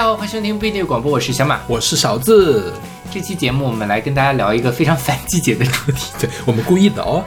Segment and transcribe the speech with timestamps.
[0.00, 1.60] 好，欢迎收听不一定广播，我是小马。
[1.66, 2.72] 我是勺子，
[3.12, 6.10] 这期节目我们来跟大家聊一个非常反季节的主题。
[6.18, 7.22] 对我们故意的哦。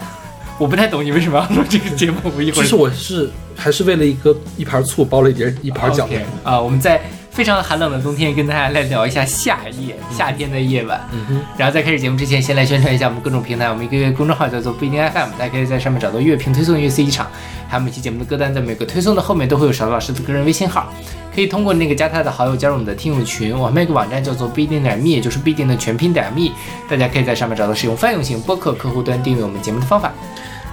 [0.58, 7.00] 我不太懂你为什么要录这个节目，我一会儿其实我是还是为了一个一盘醋包了一碟一盘饺子啊，我们在
[7.34, 11.02] 非常寒冷的冬天跟大家来聊一下夏夜，夏天的夜晚。
[11.12, 13.68] 嗯哼，然后在开始节目之前，先来宣传一下我们各种平台。
[13.72, 17.28] 我们一个公众号叫做不一定 FM，大家可以在上面找到乐评推送、乐 C 一场，
[17.68, 20.94] 还有每期节目的歌单，在每个推送的后面都会有勺子老师的个人微信号，
[21.34, 23.58] 可以通过那个加他的好友加入我们的听友群。
[23.58, 26.52] 我们有个网站叫做不一定点 me，也就是不一定的全拼点 me，
[26.88, 30.14] 大家可以在上面找到使用泛用型播客客户端订阅我们节目的方法。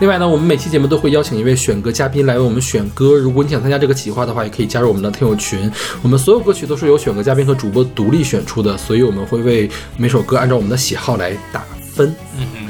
[0.01, 3.13] 另外呢，我们每期节目都会邀请一位选歌嘉宾来为我们选歌。
[3.19, 5.71] 如果你想参加这个企划的话，也可以加入我们的听友群。
[6.01, 9.69] 我们所有歌曲都是由选歌嘉宾和主播独立选出的，所以我们会为
[9.99, 12.09] 每首歌按照我们的喜好来打分。
[12.39, 12.69] 嗯嗯，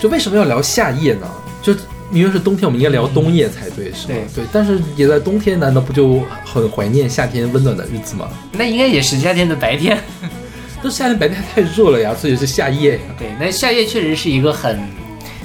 [0.00, 1.26] 就为什么要聊夏夜呢？
[1.60, 1.72] 就
[2.10, 4.14] 明明是冬天，我们应该聊冬夜才对，是吗？
[4.14, 8.28] 对对，但是也在冬天，难道不就很怀念夏天温暖的日子吗？
[8.52, 9.98] 那应该也是夏天的白天。
[10.80, 13.00] 都夏天白天太热了呀，所以是夏夜呀。
[13.18, 14.80] 对，那夏夜确实是一个很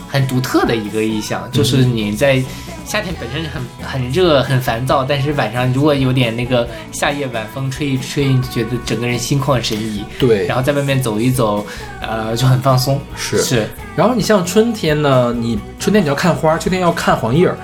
[0.07, 2.41] 很独特的一个意象，就是你在
[2.85, 10.05] 夏天本身很很热很烦躁，但是晚上如果有点那个夏夜晚风吹一吹，你就觉得整个人心旷神怡。
[10.17, 11.65] 对，然后在外面走一走，
[12.01, 12.99] 呃，就很放松。
[13.15, 17.57] 是是，然后你像春天呢，你春天你要看花，秋天要看黄叶儿，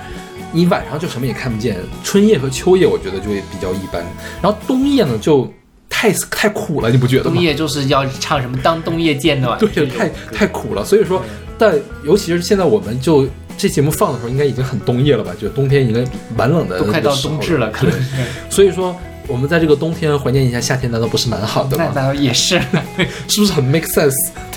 [0.52, 1.78] 你晚上就什么也看不见。
[2.02, 4.04] 春夜和秋夜我觉得就会比较一般，
[4.42, 5.50] 然后冬夜呢就
[5.88, 7.32] 太太苦了，你不觉得吗？
[7.32, 10.84] 冬夜就是要唱什么“当冬夜渐暖”这对，太太苦了。
[10.84, 11.22] 所以说，
[11.64, 13.26] 但尤其是现在我们就
[13.56, 15.32] 这节目放的时候，应该已经很冬夜了吧？
[15.40, 16.04] 就冬天应该
[16.36, 18.10] 蛮冷的，都快到冬至了，可能是。
[18.50, 18.94] 所以说，
[19.26, 21.90] 我们在这个冬天怀念一下夏天，难道不是蛮好的吗？
[21.94, 22.60] 那倒也是，
[23.28, 24.12] 是不是很 make sense？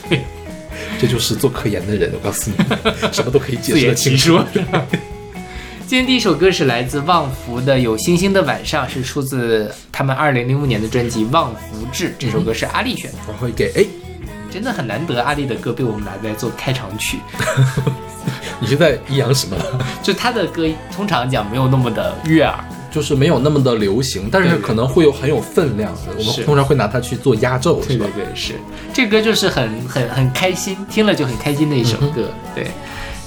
[0.09, 0.19] 对，
[0.99, 2.65] 这就是做科研的人，我告诉你，
[3.13, 4.37] 什么都可以解释得清楚。
[5.87, 12.09] 今天第一首歌是来自旺福的《有星星的晚上》，是出自他们二零零五年的专辑《旺福志》。
[12.19, 13.85] 这首歌是阿丽选的，我会给哎，
[14.57, 17.19] 真的很难得，阿丽的歌被我们拿来做开场曲。
[18.59, 19.55] 你是在抑扬什么？
[20.01, 22.55] 就他的歌通常讲没有那么的悦耳，
[22.89, 25.99] 就是没有那么的流行，但是可能会有很有分量的。
[26.17, 28.07] 我们通常会拿它去做压轴，是吧？
[28.15, 28.55] 对，是
[28.91, 32.29] 这歌就是很很很开心，听了就很开心的一首嗯歌。
[32.55, 32.71] 对，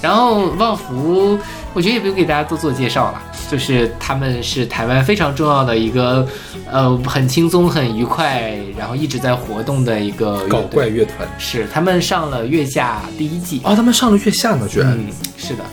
[0.01, 1.39] 然后旺福，
[1.73, 6.25] 我觉得也不用给大家多做介绍了，就是他们是台湾非常重要的一个，
[6.71, 14.91] 呃，很轻松、很愉快，然后一直在活动的一个搞怪乐团是他们上了月下第一季，啊，他们上了月下呢，居然。
[14.91, 15.07] 嗯，
[15.37, 15.63] 是的，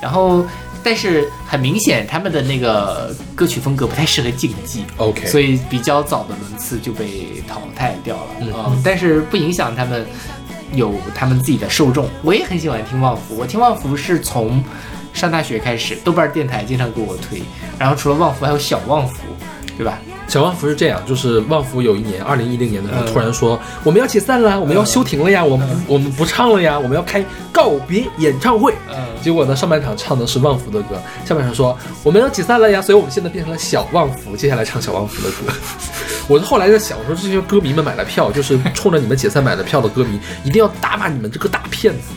[0.00, 0.44] 然后。
[0.88, 8.26] 但是很明显，他们的那个歌曲风格不太适合竞技，OK，所以比较早的轮次就被淘汰掉了。
[8.40, 10.06] 嗯嗯，但是不影响他们
[10.74, 12.08] 有他们自己的受众。
[12.22, 14.62] 我也很喜欢听旺福，我听旺福是从
[15.16, 17.42] 上大学开始，豆瓣电台经常给我推。
[17.78, 19.22] 然后除了旺福，还有小旺福，
[19.76, 19.98] 对吧？
[20.28, 28.74] 小旺福是这样，就是旺福有一年，二零一零年的时候，嗯突然说我们要解散了，我们要休停了呀，我们我们不唱了呀，我们要开告别演唱会。
[28.90, 35.52] 嗯，结果呢，上半场唱的是旺福的歌，下半场说我们要解散了呀，所以我们现在变成了小旺福，接下来唱小旺福的歌。
[36.28, 42.08] 我是后来在想，我说这些歌迷们买了票，就是冲着你们解散买了票的歌迷，一定要打骂你们这个大骗子。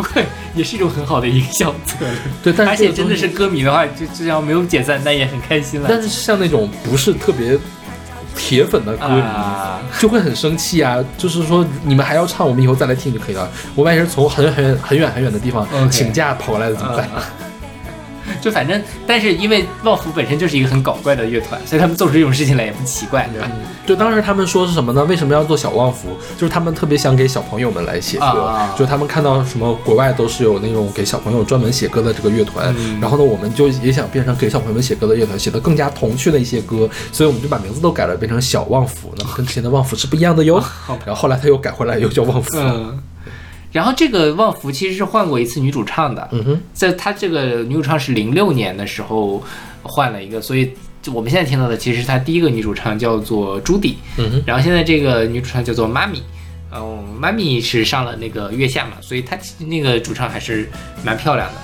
[0.00, 2.08] 不会也是一种很好的营销策略。
[2.42, 5.86] 对，但是而且真的是歌迷的话，就就要没有解散，但也很开心了。
[5.90, 7.58] 但是像那种不是特别
[8.36, 11.04] 铁粉的歌迷，啊，就会很生气啊。
[11.16, 13.50] 就是说你们还要唱，我们以后再来听就可以了。
[13.74, 17.08] 我万一是从很远很远很远很远的地方请假跑过来的怎么办？
[17.16, 17.22] 嗯
[18.40, 23.50] 就反正，但是因为旺福本身就是一个很搞怪的乐团，所以他们做出这种事情来也不奇怪，对吧？
[23.86, 25.04] 就当时他们说是什么呢？
[25.04, 26.08] 为什么要做小旺福？
[26.36, 40.62] 就是他们特别想给小朋友们来写歌，啊就他们看到什么国外都是有那种给小朋友专门写歌的这个乐团，嗯然后呢，我们就也想变成给小朋友们写歌的乐团，写的更加童趣的一些歌，所以我们就把名字都改了，变成小旺福，那么跟之前的旺福是不一样的哟。
[41.04, 42.56] 然后后来他又改回来，又叫旺福。
[42.56, 42.98] 嗯。
[43.70, 49.42] 然后这个旺福其实是换过一次女主唱的，嗯哼，在她这个女主唱是零六年的时候
[49.82, 50.72] 换了一个，所以
[51.02, 56.22] 就我们现在听到的其实是她第一个女主唱叫做朱迪，嗯哼，然后现在这个女主唱叫做妈咪，
[56.74, 60.68] 嗯，妈咪是上了那个月下嘛，所以她那个主唱还是
[61.04, 61.54] 蛮漂亮的，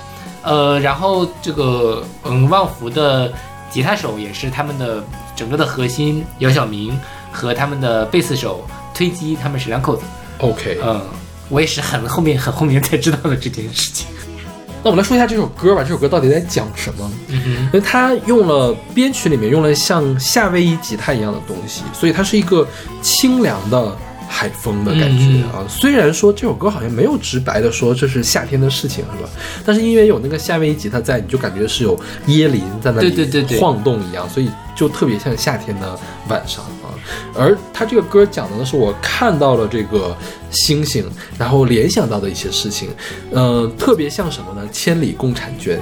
[0.43, 3.33] 呃，然后这个嗯旺福的
[3.71, 5.03] 吉他手也是他们的
[5.35, 6.97] 整个的核心姚晓明
[7.31, 10.03] 和他们的贝斯手推机他们是两口子
[10.37, 11.01] ，OK，嗯，
[11.49, 14.07] 我也是很后面很后面才知道的这件事情，
[14.83, 15.83] 那我们来说一下这首歌吧。
[15.83, 17.11] 这首歌到底在讲什么？
[17.29, 22.67] 嗯哼，因为它用了编曲里面用了像夏威夷吉他一样的东西，所以它是一个
[23.01, 23.95] 清凉的
[24.27, 25.65] 海风的感觉嗯啊。
[25.69, 29.29] 虽然说这首歌好像没有直白的说这是夏天的事情，是吧？
[29.65, 31.95] 但是因为有那个夏威夷吉他在，你就感觉是有
[32.27, 35.97] 椰林在那里对对对对晃动一样，所以就特别像夏天的
[36.27, 36.84] 晚上啊。
[37.33, 40.15] 而他这个歌讲的呢，是我看到了这个
[40.51, 41.05] 星星，
[41.37, 42.89] 然后联想到的一些事情，
[43.31, 44.67] 嗯、特别像什么呢？
[44.71, 45.79] 千里共婵娟。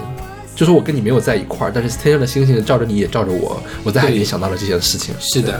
[0.55, 5.11] 就是我跟你没有在一块儿，但是天上的星星照着你也照着我，我在海边对想到了这件事情。
[5.19, 5.59] 是的，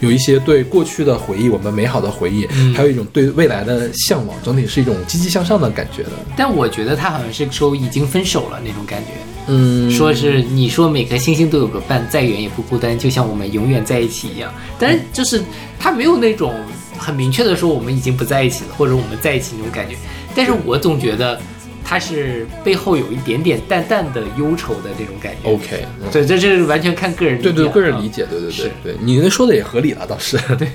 [0.00, 6.12] 有一些对过去的回忆，我们美好的回忆，嗯还有一种对未来的向往，整体是一种积极向上的感觉的。
[6.38, 9.10] 但我觉得他好像是说已经分手了那种感觉，
[9.50, 14.52] 嗯说是你说每颗星星都有个伴，再远也不孤单，就像我们永远在一起一样。
[14.78, 15.42] 但是就是
[15.78, 16.54] 他没有那种
[16.96, 19.96] 很明确的说我们已经不在一起了，或者我们在一起那种感觉。
[20.34, 21.40] 但是我总觉得
[21.84, 25.50] 他是背后有一点点淡淡的忧愁的这种感觉。
[25.50, 30.38] OK，嗯对，这这是完全看个人理解对对，个人啊理解，对对对对，你那说的也合理了，倒是。
[30.56, 30.68] 对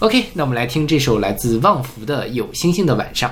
[0.00, 3.30] ，OK，那我们来听这首来自旺福的《有星星的晚上》。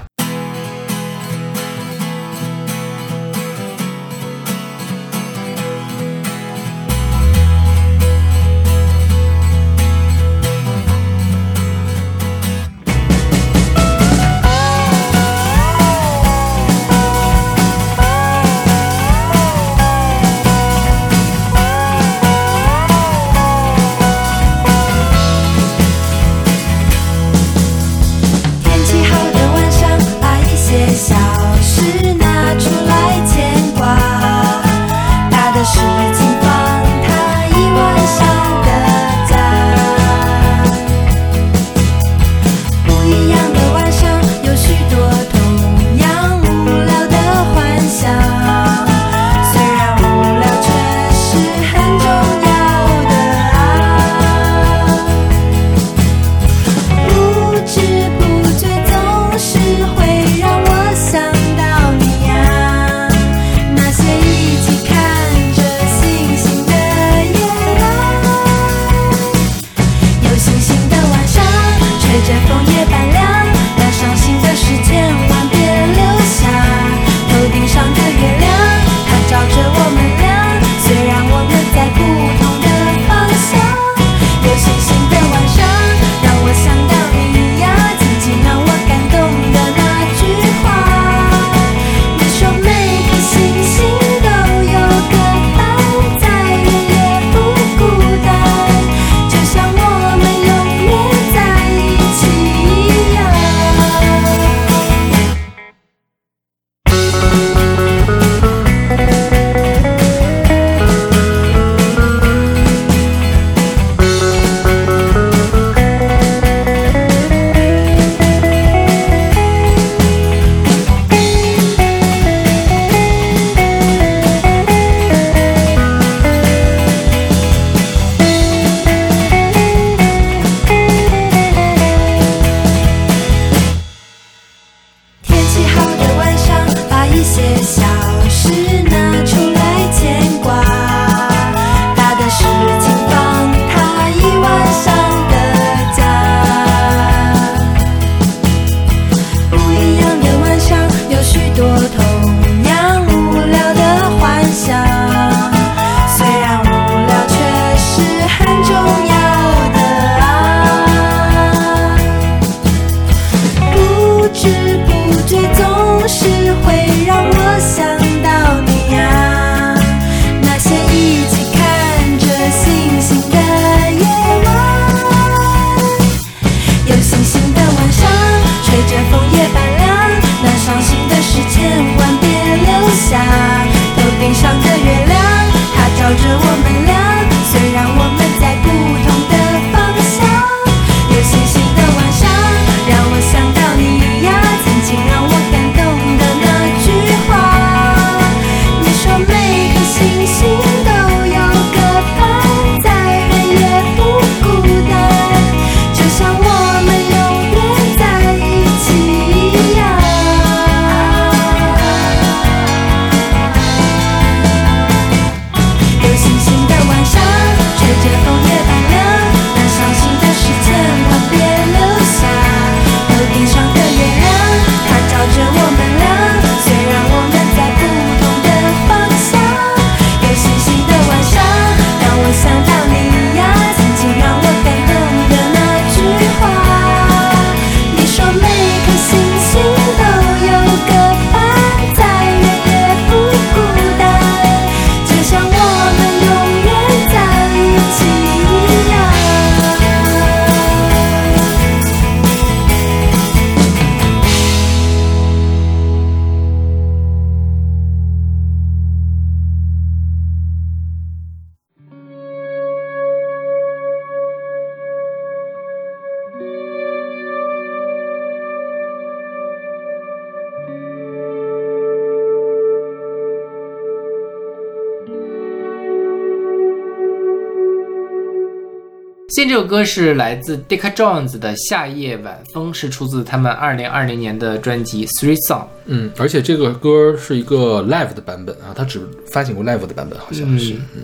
[279.38, 285.60] 现在这首歌是来自 Decca Jones 的《夏夜晚风》，是出自他们二零二零年的专辑《Three Song》。
[285.86, 290.72] 嗯，而且这个歌是一个 live 的版本啊，他只发行过 live 的版本，好像是。
[290.72, 291.02] 嗯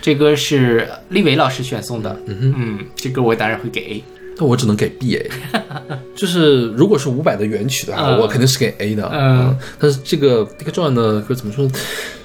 [0.00, 2.16] 这歌是立伟老师选送的。
[2.26, 4.04] 嗯嗯，这歌我当然会给 A。
[4.38, 5.30] 那我只能给 B A，
[6.14, 9.10] 就是如果是伍佰的原曲的话，嗯我肯定是给 A 的。
[9.12, 11.68] 嗯但是这个 Dick John 的歌怎么说，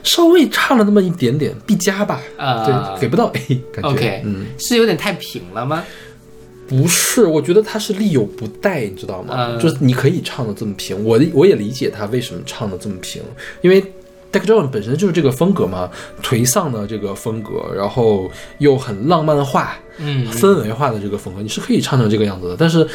[0.03, 2.22] 稍微差了那么一点点，B 加吧。
[2.38, 3.89] 啊对，给不到 A，感觉。
[3.89, 5.84] OK，嗯，是有点太平了吗？
[6.67, 9.36] 不是，我觉得他是力有不逮，你知道吗？
[9.38, 13.22] 嗯就是你可以唱的这么平，我我也理解他为什么唱的这么平，
[13.62, 13.81] 因为
[14.31, 15.89] Deck John 本身就是这个风格嘛，
[16.24, 22.55] 颓丧的这个风格，然后又很浪漫化、嗯氛围化的这个风格，你是可以唱成这个样子的。
[22.58, 22.88] 但是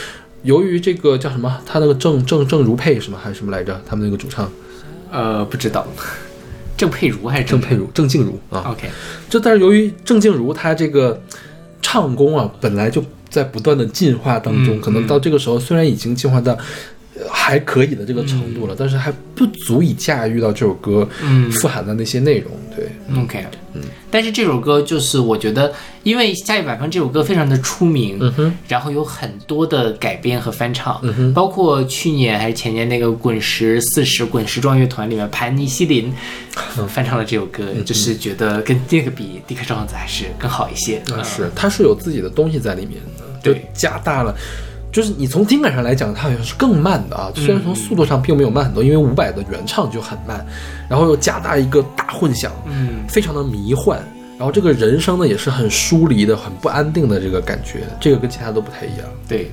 [0.43, 4.51] 由于这个叫什么，他那个郑郑郑如佩什么还是什么来着，他们那个主唱
[5.13, 5.87] 呃，不知道，
[6.77, 8.89] 郑佩如还是郑佩如、郑静茹啊，？OK，
[9.31, 11.21] 这但是由于郑静茹她这个
[11.81, 16.59] 唱功啊，本来就在不断的进化当中，嗯可能到这个时候虽然已经进化到呃
[17.31, 21.51] 还可以的这个程度了，但是还不足以驾驭到这首歌嗯。
[21.53, 22.51] 富含的那些内容。
[22.77, 23.43] 对，OK，
[23.73, 23.81] 嗯，
[24.11, 31.33] 但是这首歌就是我觉得，因为《夏夜晚风》这首歌非常的出名，嗯哼，然后有很多的改编和翻唱，嗯哼。
[31.33, 36.13] 包括去年还是前年那个滚石四十滚石壮乐团里面盘尼西林
[36.77, 36.87] 嗯。
[36.87, 41.03] 翻唱了这首歌，就是觉得跟那个比迪克庄子还是更好一些。
[41.07, 44.37] 那嗯是它是有自己的东西在里面的，就加大了。
[44.97, 50.43] 就是你从听感上来讲，它好像是更慢的啊，虽然从速度上并没有慢很多，因为伍佰的原唱就很慢，
[50.89, 53.99] 然后又加大一个大混响，嗯，非常的迷幻，
[54.39, 59.07] 然后这个人声呢也是很疏离的、很不安定的这个感觉，这个跟其他都不太一样。
[59.29, 59.51] 对。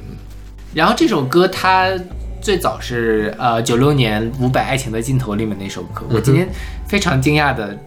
[0.74, 1.92] 然后这首歌它
[2.40, 6.48] 最早是呃九六年伍佰《爱情的尽头》里面那首歌，我今天
[6.88, 7.78] 非常惊讶的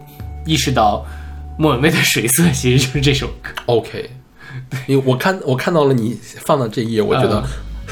[0.45, 1.03] 意识到
[1.57, 3.49] 莫文蔚的《水色》其实就是这首歌。
[3.65, 4.07] OK，
[4.87, 7.43] 因为我看我看到了你放的这一页，我觉得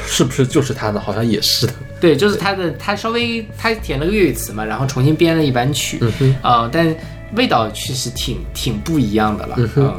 [0.06, 1.00] 是不是就是他的？
[1.00, 1.72] 好像也是的。
[2.00, 6.94] 对，就是他的，他稍微他填了个粤语词嘛，然后重新编了一版曲，嗯哼呃，但
[7.34, 9.94] 味道确实挺挺不一样的了，嗯哼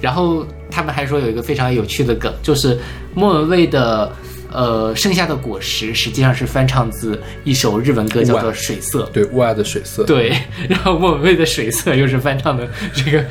[0.00, 2.78] 然后他们还说有一个非常有趣的梗，就是
[3.14, 4.10] 莫文蔚的
[4.50, 9.02] 呃《盛夏的果实》实际上是翻唱自一首日文歌，叫做《水色》。
[9.10, 10.34] 对，雾爱的水色。，对，
[10.70, 13.22] 然后莫文蔚的《水色》又是翻唱的这个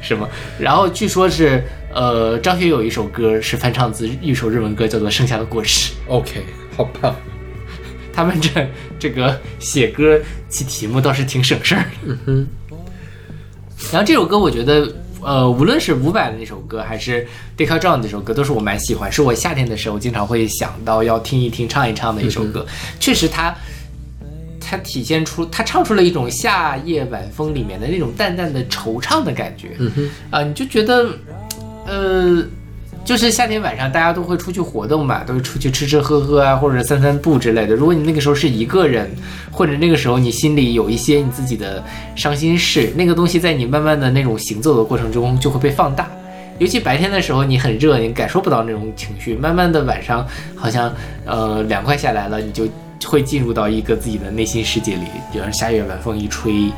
[0.00, 0.26] 什么，
[0.58, 1.62] 然后据说是
[1.96, 5.92] 呃张学友一首歌是翻唱自一首日文歌，叫做《盛夏的果实》。
[6.08, 6.44] OK，
[6.76, 7.16] 好棒。
[8.12, 11.88] 他们这这个写歌起题目倒是挺省事儿的。
[12.04, 12.46] 嗯哼，
[13.90, 14.86] 然后这首歌我觉得，
[15.22, 17.26] 呃，无论是伍佰的那首歌，还是
[17.56, 22.66] Decca John 那首歌，都是我蛮喜欢，是我夏天的时候经常会想到要听一听、唱一唱的一首歌。
[23.00, 23.54] 确实它，
[24.60, 29.76] 它体现出它唱出了一种夏夜晚风里面的那种淡淡的惆怅的感觉。
[29.78, 31.06] 嗯哼，啊、你就觉得，
[31.86, 32.44] 呃，
[33.04, 37.74] 就是夏天晚上大家都会出去活动嘛，都会出去吃吃喝喝啊，或者散散步之类的。
[37.74, 39.08] 如果你那个时候是一个人，
[39.52, 41.82] 或者那个时候你心里有一些你自己的
[42.14, 46.08] 伤心事，那个东西在你慢慢的那种行走的过程中就会被放大。
[46.58, 50.92] 尤其白天的时候你很热，你感受不到那种情绪，慢慢的晚上好像
[51.24, 52.66] 呃凉快下来了，你就
[53.04, 56.72] 会进入到一个自己的内心世界里，比方夏夜晚风一吹，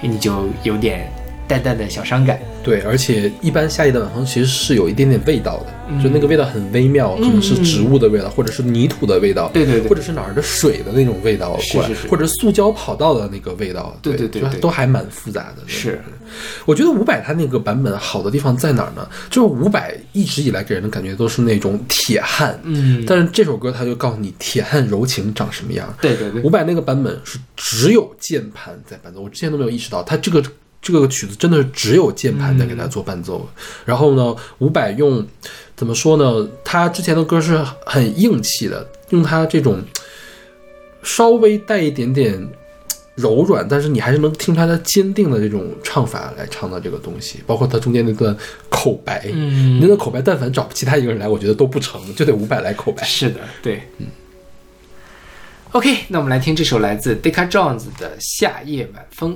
[0.00, 1.10] 你就有点
[1.48, 2.38] 淡淡的小伤感。
[2.64, 6.02] 对，而且一般夏夜的晚风其实是有一点点味道的，嗯。
[6.02, 12.08] 就那个味道很微妙，可能是植物的味道，或者是泥土的味道，对对对或者是哪儿的水的那种味道过来，是是是。
[12.08, 14.60] 或者塑胶跑道的那个味道，对对对对对。
[14.60, 15.62] 都还蛮复杂的。
[15.66, 16.00] 是，
[16.64, 19.06] 我觉得伍佰他那个版本好的地方在哪儿呢？
[19.28, 25.94] 就是伍佰一直以来给人的感觉都是那种铁汉，嗯，但是这首歌他就告诉你铁汉柔情长什么样。
[26.00, 26.42] 对对对。
[26.42, 30.42] 伍佰那个版本是只有键盘在伴奏，我之前都没有意识到，他这个
[30.84, 33.48] 这个曲子真的是只有键盘在给他做伴奏。
[33.86, 35.26] 然后呢，伍佰用
[35.74, 36.46] 怎么说呢？
[36.62, 39.82] 他之前的歌是很硬气的，用他这种
[41.02, 42.48] 稍微带一点点
[43.14, 48.36] 柔软，但是你还是能听出来他坚定的这种唱法来唱的这个东西，包括他中间那段
[48.68, 49.30] 口白。
[49.32, 53.02] 嗯那个口白，但凡找其他一个人来，我觉得都不成，就得伍佰来口白。
[53.04, 54.06] 是的，对，嗯。
[55.72, 59.32] OK，那我们来听这首来自 Decca Jones 的《夏夜晚风》。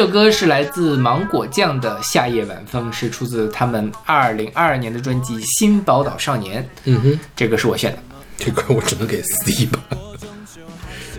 [0.00, 6.62] 首歌是来自芒果酱的《夏夜晚风》，是出自他们二零二二年的专辑《新宝岛少年》。
[6.84, 7.98] 嗯哼，这个是我选的，
[8.38, 9.78] 这歌我只能给 C 吧。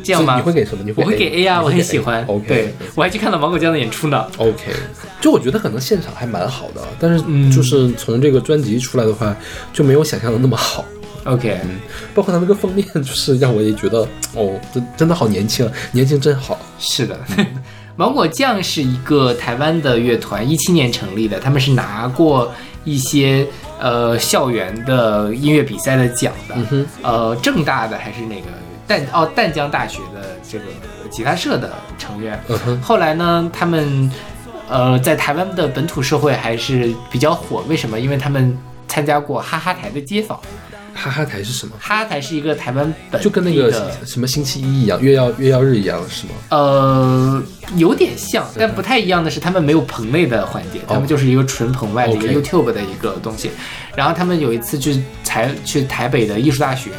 [0.01, 0.37] 这样吗？
[0.37, 0.83] 你会给什么？
[0.83, 2.25] 你会我会给 A 啊，我很喜欢。
[2.25, 4.25] OK，对我还去看了芒果酱的演出呢。
[4.37, 4.73] OK，
[5.21, 9.37] 就我觉得可能现场还蛮好的，但是嗯就是从这个专辑出来的话，
[9.71, 10.83] 就没有想象的那么好。
[11.25, 11.55] OK，
[12.15, 13.99] 包括他那个封面，就是让我也觉得，
[14.33, 16.59] 哦，真真的好年轻，啊，年轻真好。
[16.79, 17.15] 是的，
[18.01, 22.51] 芒果酱是一个台湾的乐团，一七年成立的，他们是拿过
[22.83, 23.45] 一些
[23.79, 28.47] 呃校园的音乐比赛的奖的，嗯，呃，正大的还是那个
[28.87, 30.65] 淡哦淡江大学的这个
[31.11, 32.43] 吉他社的成员。
[32.47, 34.11] 嗯，后来呢，他们
[34.67, 37.99] 呃在台湾的本土社会还是比较火，为什么？
[37.99, 40.39] 因为他们参加过哈哈台的街访，
[41.01, 41.75] 哈哈台是什么？
[41.79, 43.71] 哈哈台是一个台湾本就跟那个
[44.05, 46.33] 什么星期一一样，月曜月曜日一样，是吗？
[46.49, 47.43] 呃，
[47.75, 53.49] 有点像，但不太一样的是，他们没有棚内的环节，他们就是一个纯棚外的一个 YouTube 的一个东西。
[53.95, 56.91] 然后他们有一次去台去台北的艺术大学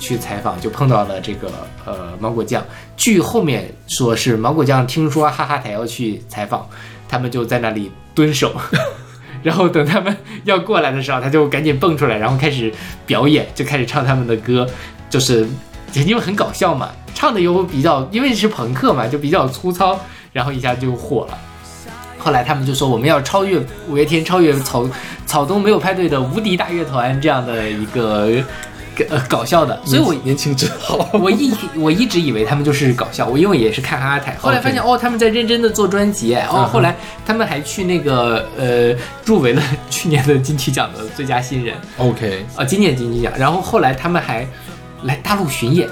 [0.00, 1.48] 去采访，就碰到了这个
[1.84, 2.64] 呃芒果酱。
[2.96, 6.68] 据后面说是芒果酱听说哈哈台要去采访，
[7.08, 8.52] 他们就在那里蹲守。
[9.42, 12.72] 然后等他们 要过来的时候，他就赶紧蹦出来，然后开始
[13.06, 14.68] 表演，就开始唱他们的歌，
[15.08, 15.46] 就是
[15.94, 19.98] 因为很搞笑嘛，唱的又比较，因为是朋克嘛，就比较粗糙，
[20.32, 21.38] 然后一下就火了。
[22.18, 24.88] 后来他们就说我们要超越五月天，超越草
[25.26, 28.28] 草东没有派对的无敌大乐团这样的一个
[29.08, 31.08] 呃搞笑的，所以我年轻真好。
[31.14, 41.74] 我一我一直以为他们就是搞笑，我因为也是看哈哈台，后来发现哦他们在认真的做专辑，哎哦后来他们还去那个呃入围了 去年的金曲奖的最佳新人。
[41.98, 44.46] OK，啊、今年金曲奖，然后后来他们还
[45.02, 45.88] 来大陆巡演，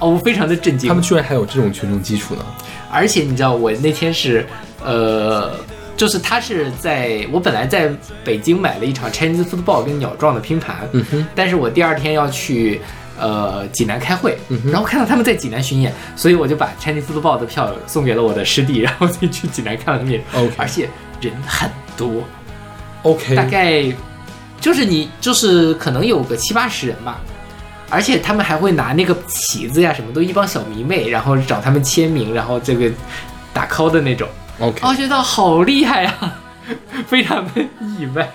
[0.00, 2.44] 哦我非常的震惊，他们居然还有这种群众基础呢。
[2.90, 4.46] 而且你知道，我那天是，
[4.82, 5.52] 呃，
[5.96, 7.90] 就是他是在我本来在
[8.22, 12.80] 北京买了一场 Chinese football 跟鸟撞的拼盘，嗯哼，但是我第二天要去
[13.18, 14.36] 呃济南开会，
[14.70, 20.22] 然后看到他们在济南巡演，所以我就把 Chinese Football 的票送给了我的师弟，然后就去济南看了个面。
[20.58, 20.88] 而且
[21.20, 22.22] 人很多
[23.02, 23.84] ，OK，大概
[24.60, 27.22] 就是你就是可能有个七八十人吧，
[27.88, 32.90] 而且他们还会拿那个旗子呀什么，都一帮小迷妹，然后找他们签名，然后这个
[33.54, 36.34] 打 call 的那种，OK，我觉得好厉害啊，
[37.06, 38.28] 非常的意外，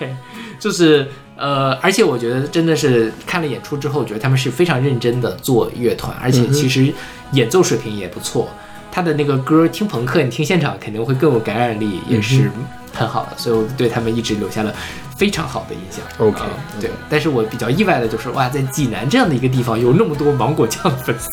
[0.58, 6.92] 就是呃，而且我觉得真的是看了演出之后，觉得他们是非常认真的做乐团，而且其实
[7.32, 8.48] 演奏水平也不错。
[8.94, 12.50] 他的那个歌听朋克，你听现场肯定会更有感染力，也是
[12.92, 14.74] 很好的，所以我对他们一直留下了
[15.16, 16.04] 非常好的印象。
[16.18, 21.26] OK，啊对，但是我比较意外的就是，哇，在济南这样的一个地方有那么多芒果酱的粉丝。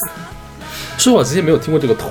[0.97, 2.09] 说实话，之前没有听过这个团，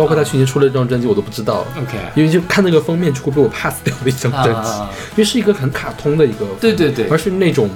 [0.00, 1.66] 包括他去年出了这张专辑，我都不知道。
[1.76, 7.68] OK，因为就看那个封面就会被我 pass 掉的一张专辑，啊因为是一个很卡通的一个，对对对而是那种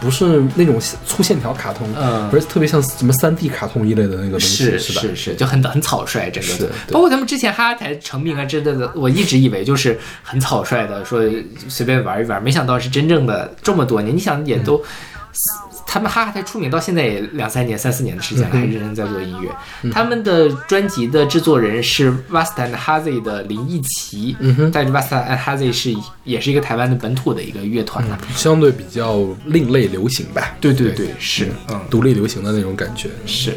[0.00, 5.00] 不是那种粗线条卡通，嗯而是特别像什么三 D 卡通一类的那个东西，是是吧？
[5.00, 11.22] 是是，就很很草率，整个是包括他们之前哈哈台成名啊，真的的，我一直以为就是很草率的，说
[11.68, 14.14] 随便玩一玩，没想到是真正的这么多年。
[14.14, 14.82] 你想也都。
[15.86, 19.90] 他们哈哈台出名到现在也两三年、三四年的时间了，还认真在做音乐。
[19.90, 28.18] 他们的专辑的制作人是 Vast and Hazy 的林奕奇，嗯哼但是 Vast and Hazy 是也是一个台湾的本土的一个乐团了。
[28.34, 33.08] 相对比较另类流行吧，对对对，是，嗯，独立流行的那种感觉。
[33.26, 33.54] 是，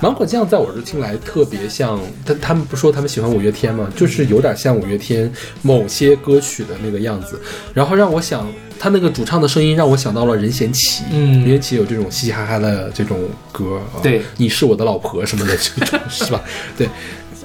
[0.00, 3.88] 芒果酱在我这听来特别像，他他们不说他们喜欢五月天吗？
[3.94, 5.30] 就是有点像五月天
[5.62, 7.40] 某些歌曲的那个样子，
[7.72, 8.46] 然后让我想，
[8.84, 13.18] 他那个主唱的声音让我想到了任贤齐，嗯任贤齐有这种嘻嘻哈哈的这种
[13.50, 16.42] 歌，啊、对你是我的老婆什么的这种是吧？
[16.76, 16.86] 对，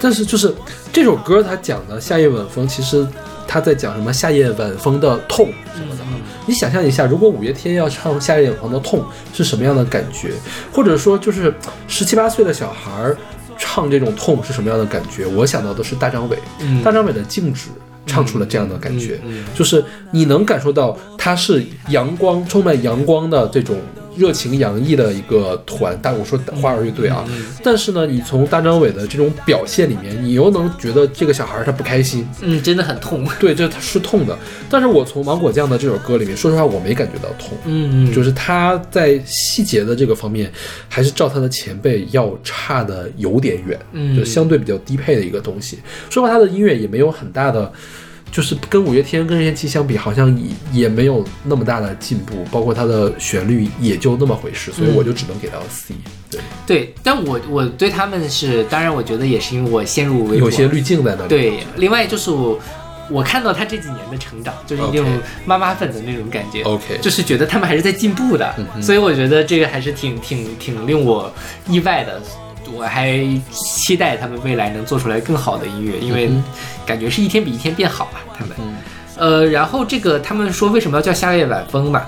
[0.01, 0.53] 但是就是
[0.91, 3.07] 这首歌他讲的夏夜晚风，其实
[3.47, 6.09] 他在讲什么夏夜晚风的痛什么的啊。
[6.45, 8.99] 你想象一下，如果五月天要唱《夏夜晚风的痛》
[9.33, 10.33] 是什么样的感觉？
[10.73, 11.55] 或者说，就是
[11.87, 13.15] 十七八岁的小孩儿
[13.57, 15.25] 唱这种痛是什么样的感觉？
[15.25, 17.69] 我想到的是大张伟，嗯大张伟的静止
[18.09, 19.19] 唱出了这样的感觉，
[19.53, 23.77] 就是你能感受到它是阳光，充满阳光的这种
[24.19, 25.97] 热情洋溢的一个团。
[26.01, 27.25] 但我说花儿乐队啊，
[27.63, 34.37] 但是呢，你从大张伟的这种表现里面，你又能觉得这个小孩儿他不开心，嗯，真的很痛， 对，这他是痛的。
[34.69, 37.57] 但是我从芒果酱的这首歌里面，说实话，我没感觉到痛。
[37.65, 40.51] 嗯，就是他在细节的这个方面，
[40.89, 45.79] 还是照他的前辈要差的有点远，嗯就相对比较低配的一个东西。
[46.09, 47.71] 说实话，他的音乐也没有很大的，
[48.31, 55.95] 就是跟五月天、跟任贤齐相比，好像也也没有那么大的进步，包括他的旋律也就那么回事，所以我就只能给到 C。
[56.29, 61.29] 对，对，但我我对他们是，当然我觉得也是因为我先入为主，有些滤镜在那里。
[61.29, 62.59] 对，另外就是我
[63.09, 65.07] 我看到他这几年的成长，就是那种
[65.45, 71.33] 妈妈粉的那种感觉 OK 就是觉得他们还是在进步的，所以我觉得这个还是挺挺挺令我
[71.67, 72.21] 意外的。
[72.73, 73.19] 我还
[73.51, 76.29] 期待他们未来能做出来更好的音乐，因为
[76.85, 78.21] 感觉是一天比一天变好吧。
[78.37, 78.55] 他们，
[79.17, 82.03] 呃，然后这个他们说为什么要叫夏夜晚风嘛？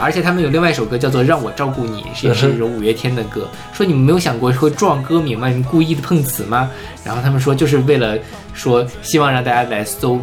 [0.00, 3.48] 而且他们有另外一首歌叫做《让我照顾你》，也是一首五月天的歌。
[3.72, 5.48] 说你们没有想过会撞歌名吗？
[5.48, 6.68] 你们故意的碰瓷吗？
[7.04, 8.18] 然后他们说就是为了
[8.52, 10.20] 说希望让大家来搜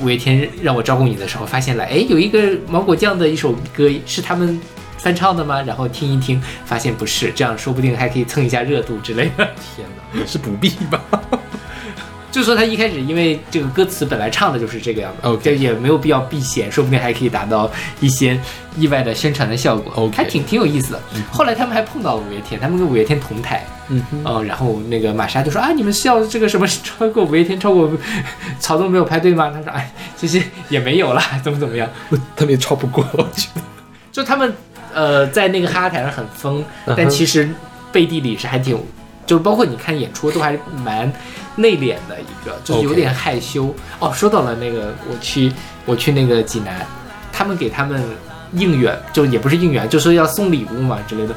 [0.00, 4.58] 五月天《让我照顾你》的时候，发现了哎有一个芒果酱的一首歌是他们
[5.00, 5.62] 翻唱的吗？
[5.62, 9.44] 然后听一听，发现不是，这样说不定还可以蹭一下热度之类的。
[9.76, 11.00] 天哪，也是不必吧？
[12.30, 18.38] 就说他一开始因为这个歌词本来唱的就是这个样子 OK 就也没有必要避嫌，说不定还可以达到一些
[18.76, 21.00] 意外的宣传的效果 OK 还挺挺有意思的。
[21.32, 27.90] 后来他们还碰到了五月天，他们跟五月天同台，嗯哼，嗯，然后那个玛莎就说啊，你们是要这个什么超过五月天，超过
[28.60, 29.50] 曹总没有排队吗？
[29.52, 31.88] 他说哎，其实也没有啦，怎么怎么样，
[32.36, 33.60] 他们也超不过，我觉得。
[34.12, 34.52] 就他们
[34.94, 36.64] 呃在那个哈哈台上很疯，
[36.96, 37.48] 但其实
[37.92, 38.78] 背地里是还挺，
[39.26, 41.10] 就是包括你看演出都还蛮
[41.56, 43.74] 内敛的一个，就是有点害羞。
[43.98, 45.52] 哦，说到了那个，我去
[45.86, 46.86] 我去那个济南，
[47.32, 48.02] 他们给他们
[48.52, 51.34] 应援，就也不是应援，就说要送礼物嘛之类的。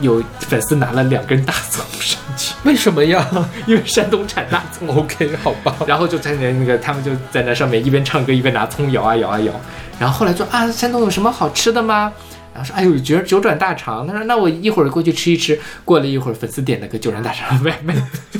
[0.00, 3.26] 有粉丝拿了两根大葱上去， 为什么呀
[3.64, 4.86] 因为山东产大葱。
[4.94, 5.74] ？OK，好吧。
[5.86, 9.50] 然后就在那那个他们就在那上面一边唱歌一边拿葱摇啊摇啊摇，
[9.98, 12.12] 然后后来说啊山东有什么好吃的吗？
[12.56, 15.58] 然后说哎呦九九转大肠，他说那我一会儿过去吃一吃。
[15.84, 17.94] 过了一会儿，粉丝点了个九转大肠外卖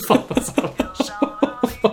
[0.09, 1.15] 放到草莓上。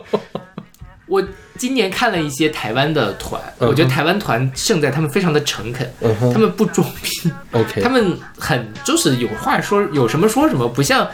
[1.08, 1.22] 我
[1.58, 11.08] 今年看了一些台湾的团，嗯我觉得台湾团胜在他们非常的诚恳，嗯他们不装逼， OK，他们很就是有话说，有什么说什么，不像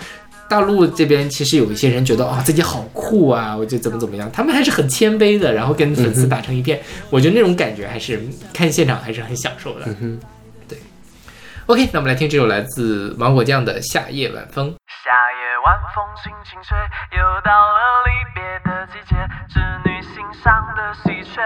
[0.47, 8.21] 大陆这边，其实有一些人觉得啊、自己好酷啊，我就怎么怎么样，他们还是很谦卑的，然后跟粉丝打成一片，我觉得那种感觉还是
[8.53, 9.85] 看现场还是很享受的。
[9.87, 10.19] 嗯哼，
[11.69, 14.71] OK，那我们来听这首来自芒果酱的《夏夜晚风》。
[15.05, 16.75] 夏夜晚风轻轻吹，
[17.15, 19.15] 又到了离别的季节。
[19.47, 21.39] 织女心上的喜鹊，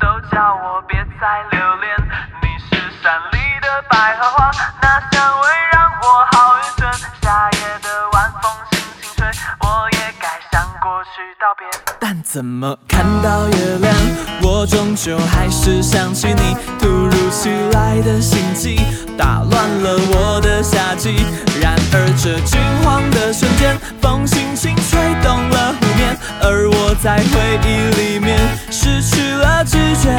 [0.00, 1.94] 都叫我别再留恋。
[2.40, 6.90] 你是山里的百合花，那香味让我好晕眩。
[7.20, 9.28] 夏夜的晚风轻轻吹，
[9.60, 11.95] 我也该向过去道别。
[12.28, 13.94] 怎么看到月亮，
[14.42, 18.80] 我终究还是想起你突如其来的心悸，
[19.16, 21.14] 打乱了我的夏季。
[21.60, 28.36] 然而这惊慌的瞬间，风轻轻吹动了湖面，而我在回忆里面
[28.72, 30.10] 失去了知觉。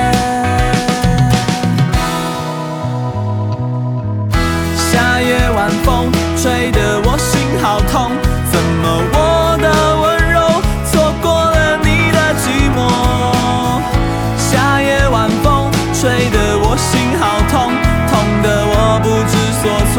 [4.78, 6.10] 夏夜晚风
[6.42, 8.12] 吹得我心好痛，
[8.50, 9.27] 怎么我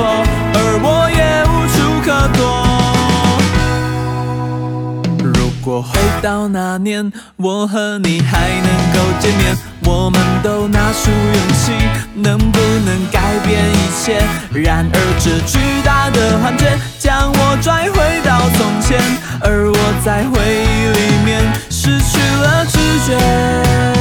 [0.05, 2.07] 而我也无处可
[2.37, 2.41] 躲。
[5.23, 11.73] 如果回到那年，我和你还能够见面，我们都拿出勇气，
[12.15, 14.23] 能不能改变一切？
[14.53, 18.99] 然而这巨大的幻觉将我拽回到从前，
[19.41, 23.98] 而我在回忆里面失去了知觉。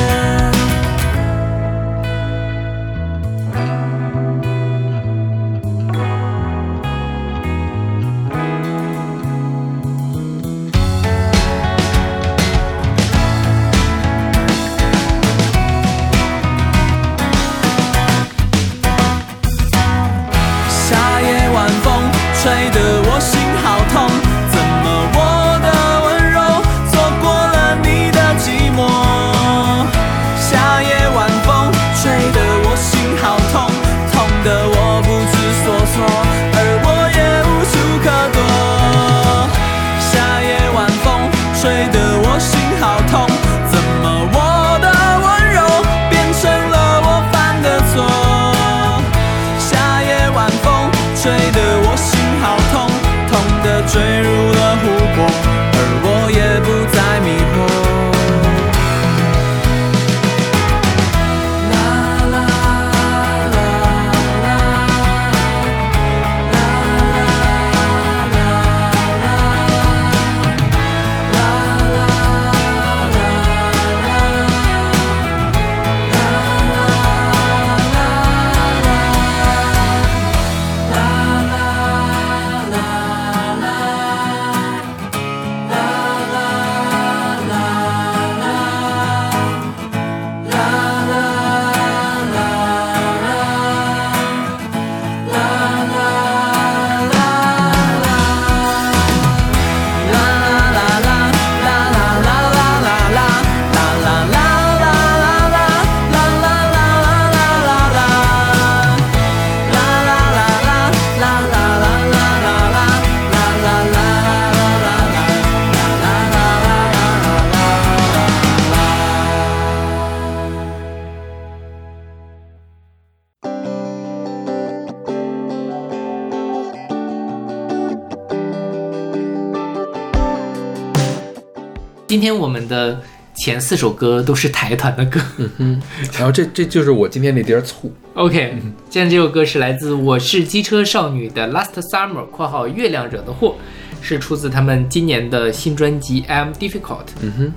[132.68, 133.02] 们的
[133.36, 135.22] 前四首歌都是台团的歌。
[135.38, 135.82] 嗯哼
[136.14, 138.56] 然后这这就是我今天那碟醋，OK，
[138.90, 143.56] 现在这首歌是来自《我是机车少女》的《Last Summer》（括号月亮惹的祸），
[144.02, 146.82] 是出自他们今年的新专辑《I'm Difficult》。
[147.22, 147.54] 嗯哼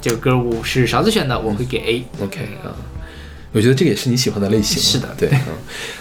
[0.00, 2.04] 这个歌我是勺子选的，我会给 A。
[2.24, 2.72] ，OK 啊。
[3.52, 5.54] 我觉得这个也是你喜欢的类型，是的对，嗯，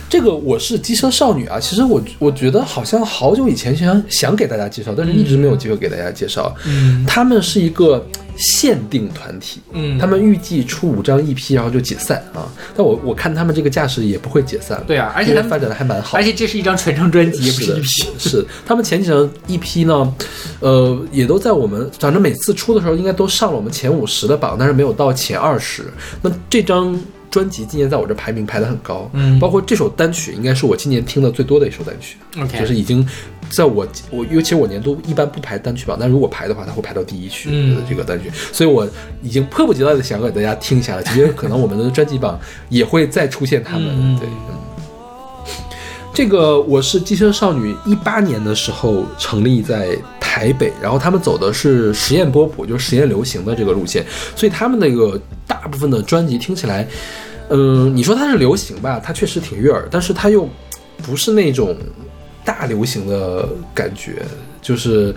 [0.07, 1.59] 这个我是机车少女啊。
[1.59, 6.55] 其实我我觉得好像好久以前想想给大家介绍，但是一直没有机会给大家介绍。
[6.67, 8.05] 嗯他们是一个
[8.37, 12.47] 限定团体，嗯他们预计出五张 EP 然后就解散啊。
[12.75, 18.07] 但我我看他们这个架势也不会解散，对啊而且他们发展的还蛮好，而且这是一张全张专辑，也不是 EP。
[18.19, 20.15] 是他们前几张 EP 呢，
[20.59, 25.85] 呃，也都在我们反正每次出的时候应该都上了我们前五十的榜，但是没有到前二十。
[26.21, 26.97] 那这张
[27.29, 29.39] 专辑今年在我这排名排得很高，嗯。
[29.39, 32.17] 包括这首单曲应该是我今年听的最多的一首单曲。
[32.37, 33.07] OK 就是已经
[33.49, 37.75] 在我我尤其我年度一般不排单曲榜，但如果排的话，它会排到第一区嗯。
[37.75, 38.87] 的这个单曲，所以我
[39.21, 41.03] 已经迫不及待的想给大家听一下了。
[41.03, 42.39] 其实可能我们的专辑榜
[42.69, 44.19] 也会再出现他们，嗯。
[44.19, 44.27] 对。
[44.27, 44.55] 嗯。
[46.11, 49.97] 这个我是机车少女，一八年的时候成立在
[50.31, 56.87] 台北，然后他们走的是实验波普，就是实验流行的这个路线，所以他们那个大部分的专辑听起来，
[57.49, 60.47] 嗯、你说它是流行吧，它确实挺悦耳，但是它又
[61.01, 61.75] 不是那种
[62.45, 64.21] 大流行的感觉，
[64.61, 65.13] 就是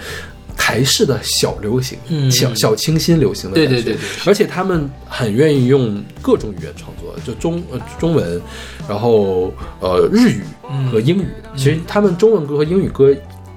[0.57, 3.71] 台式的小流行，嗯小小清新流行的感觉。
[3.71, 8.41] 对对对对而且他们很愿意用各种语言创作，就中呃中文，
[8.89, 10.43] 然后呃日语
[10.91, 11.27] 和英语。
[11.55, 13.15] 其实他们中文歌和英语歌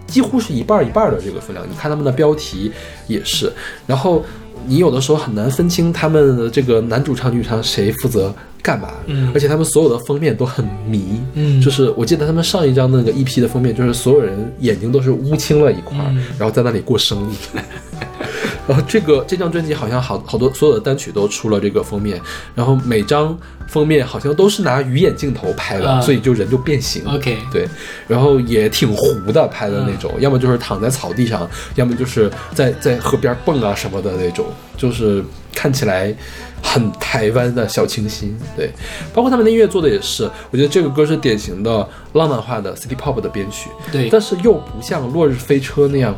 [0.07, 1.65] 几乎是一半儿一半儿的这个分量。
[1.69, 2.71] 你看他们的标题
[3.07, 3.51] 也是，
[3.85, 4.23] 然后
[4.67, 8.89] 你有的时候很难分清他们的这个男主唱、女主唱谁负责干嘛。
[9.07, 11.19] 嗯而且他们所有的封面都很迷。
[11.33, 15.97] 嗯就是我记得他们上一张那个 EP 的封面，就是所有人眼睛都是乌青了一块
[16.37, 17.59] 然后在那里过生日。
[18.67, 22.19] 然后这个这张专辑好像好好多所有的单曲都出了这个封面，
[22.53, 27.03] 然后每张封面好像都是拿鱼眼镜头拍的，啊所以就人就变形。
[27.05, 27.67] OK 对，
[28.07, 35.23] 然后也挺糊的拍的那种，要么就是躺在草地上，要么就是在在河边蹦啊什么的那种，就是
[35.53, 36.13] 看起来
[36.61, 38.37] 很台湾的小清新。
[38.55, 38.71] 对，
[39.13, 46.15] 包括他们的音乐做的也是，我觉得这个歌是典型的浪漫化的 City Pop 的编曲，对但是又不像《落日飞车》那样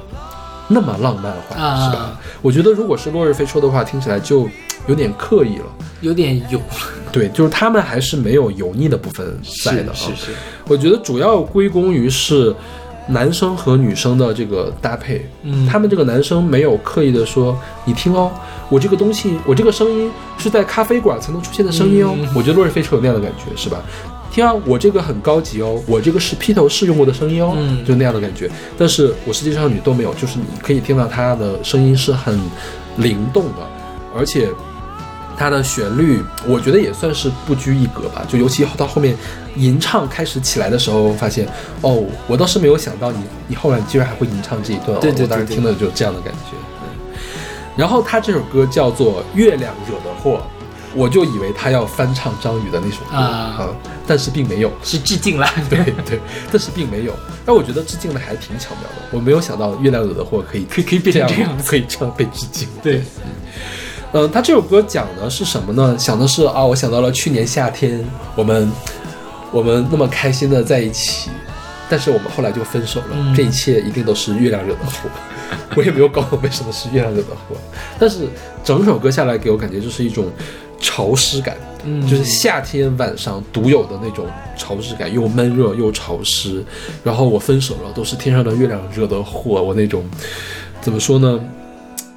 [0.68, 2.20] 那么浪漫化，啊是吧？
[2.42, 4.50] 我觉得如果是《落日飞车》的话，听起来就
[4.88, 5.66] 有点刻意了。
[6.02, 6.62] 有点油，
[7.12, 9.96] 对，就是他们还是没有油腻的部分在的啊。
[9.96, 10.32] 是是，
[10.68, 12.54] 我觉得主要归功于是
[13.08, 15.28] 男生和女生的这个搭配。
[15.42, 18.30] 嗯他们这个男生没有刻意的说，你听哦，
[18.70, 22.14] 我这个东西，我这个声音是在咖啡馆才能出现的声音哦。
[22.16, 23.82] 嗯我觉得落日飞车有那样的感觉，是吧？
[24.38, 28.48] 听啊，我这个很高级哦，我这个是披头士用过的声音哦，嗯就那样的感觉。
[28.78, 32.40] 但是我实际上你都没有，就是你可以听到它的声音是很
[32.98, 33.68] 灵动的，
[34.16, 34.48] 而且
[35.36, 38.24] 它的旋律，我觉得也算是不拘一格吧。
[38.30, 39.18] 就尤其到后面
[39.56, 41.48] 吟唱开始起来的时候，发现
[41.82, 45.00] 哦，我倒是没有想到你，你后来居然还会吟唱这一段、哦。
[45.02, 46.52] 对对我当时对对听的就这样的感觉。
[46.52, 46.88] 对
[47.76, 50.44] 然后他这首歌叫做《月亮惹的祸》，
[50.98, 53.70] 我就以为他要翻唱张宇的那首歌啊
[54.08, 54.72] 但是并没有。
[54.84, 55.48] 是致敬了。
[55.70, 56.20] 对对，
[56.52, 57.14] 但是并没有。
[57.46, 62.68] 但我觉得致敬的还挺巧妙的，我没有想到《月亮惹的祸》可以可以可以变这样成这样可以这样被致敬。
[62.82, 63.04] 对，
[64.14, 65.96] 嗯，他这首歌讲的是什么呢？
[66.00, 68.04] 想的是啊，我想到了去年夏天
[68.36, 68.72] 我们
[69.52, 71.30] 我们那么开心的在一起，
[71.90, 75.10] 但是我们后来就分手了，嗯这一切一定都是月亮惹的祸。
[75.76, 77.56] 我也没有搞懂为什么是月亮惹的祸，
[78.00, 78.28] 但是
[78.64, 80.30] 整首歌下来给我感觉就是一种
[80.80, 84.26] 潮湿感，嗯就是夏天晚上独有的那种
[84.58, 86.64] 潮湿感，又闷热又潮湿。
[87.04, 89.62] 然后我分手了，都是天上的月亮惹的祸。
[89.62, 90.06] 我那种
[90.82, 91.40] 怎么说呢？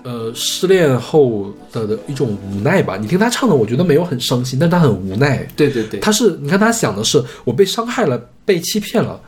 [0.02, 2.96] 呃，失恋后的的一种无奈吧。
[2.96, 5.46] 你听他唱的，我觉得没有很伤心，但他很无奈。
[5.54, 9.20] 对对对，他是，你看他想的是我被伤害了，被欺骗了，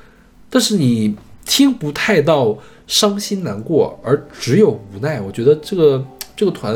[0.48, 1.14] 但是你
[1.44, 2.56] 听不太到
[2.86, 5.20] 伤心难过，而只有无奈。
[5.20, 6.02] 我觉得这个
[6.34, 6.74] 这个团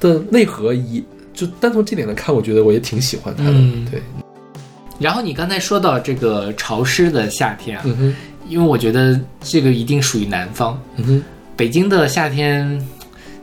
[0.00, 1.00] 的内核也，
[1.34, 3.50] 就单从这点来看，我觉得我也挺喜欢他的。
[3.50, 4.00] 嗯对，
[4.98, 8.16] 然后你刚才说到这个潮湿的夏天啊，嗯，
[8.48, 11.22] 因为我觉得这个一定属于南方，嗯哼，
[11.56, 12.80] 北京的夏天。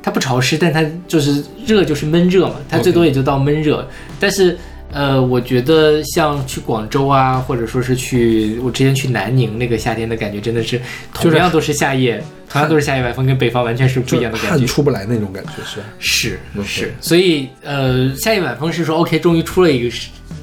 [0.04, 2.56] 它不潮湿，但它就是热，就是闷热嘛。
[2.68, 3.88] 它最多也就到闷热。
[4.20, 4.58] 但是，
[4.92, 10.80] 呃，我觉得像去广州啊，或者说是去我之前去南宁那个夏天的感觉，真的是
[11.14, 14.58] 同样都是夏夜，同样都是夏夜晚风，跟北方完全是不一样的感觉。
[14.58, 15.86] 汗出不来那种感觉，是吧？
[16.00, 19.96] 是是，所以呃，夏夜晚风是说 OK，终于出了一个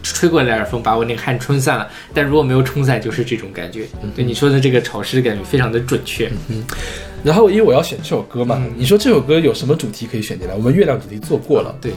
[0.02, 1.86] 吹过来点风，把我那个汗冲散了。
[2.14, 3.86] 但如果没有冲散，就是这种感觉。
[4.16, 6.30] 对你说的这个潮湿的感觉非常的准确。
[6.48, 6.64] 嗯
[7.24, 10.54] 然后因为我要选这首歌嘛，你说这首歌有什么主题可以选进来？
[10.54, 11.90] 我们月亮主题做过了，对，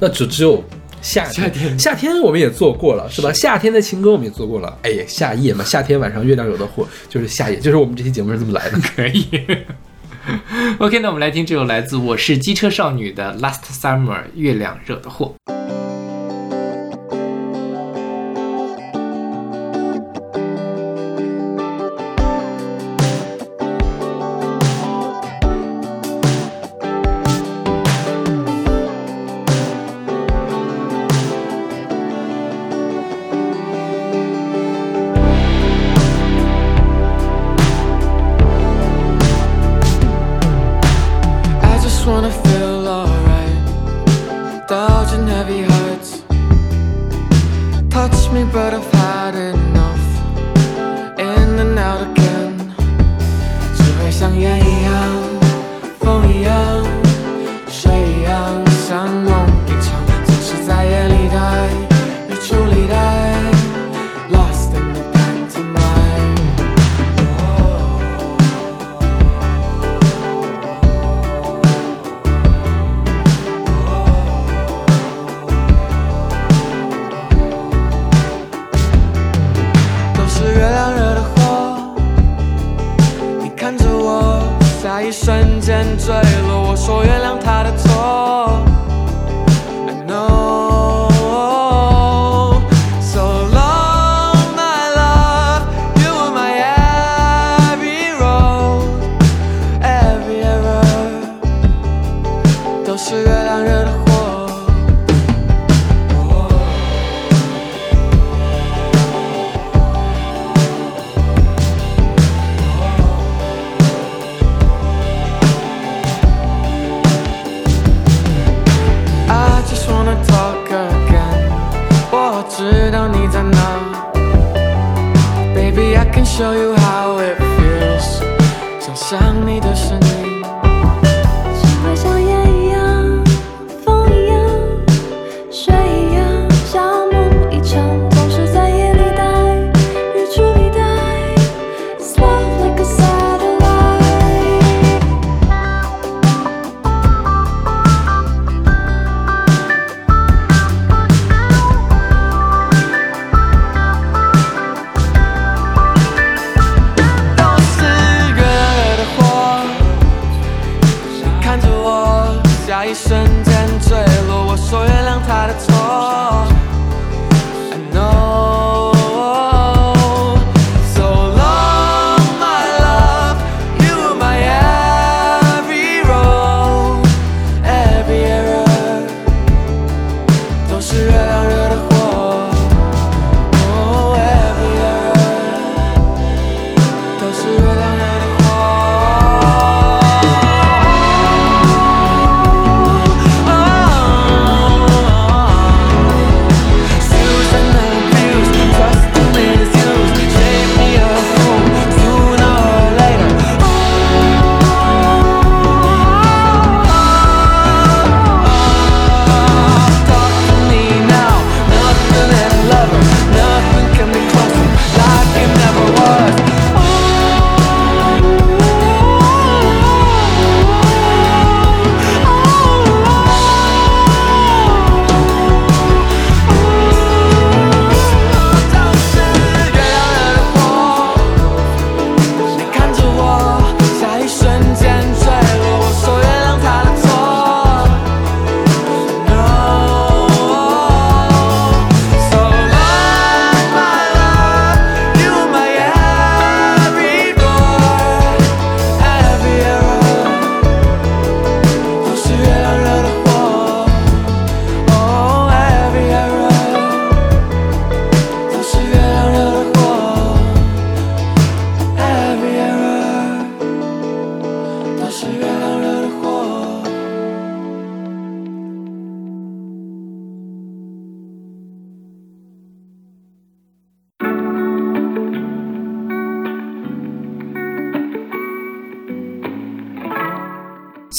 [0.00, 0.64] 那只只有
[1.04, 3.30] 夏天，夏天夏天我们也做过了，是吧？
[3.34, 4.78] 夏天的情歌我们也做过了。
[4.82, 8.80] 哎呀，夏夜嘛，夏天晚上月亮惹的祸就是夏夜，就是我们这期节目是这么来的。
[8.96, 9.28] 可以。
[10.78, 15.34] OK，那我们来听这首来自我是机车少女的《Last Summer》月亮惹的祸。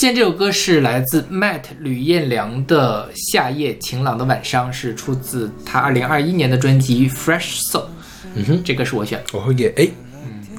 [0.06, 7.80] 现在这首歌是来自 Matt 吕彦良的《夏夜晴朗的晚上》，是出自他二零二一年的专辑《Fresh Soul》。
[8.36, 9.92] 嗯哼，这个是我选的，我会给 A。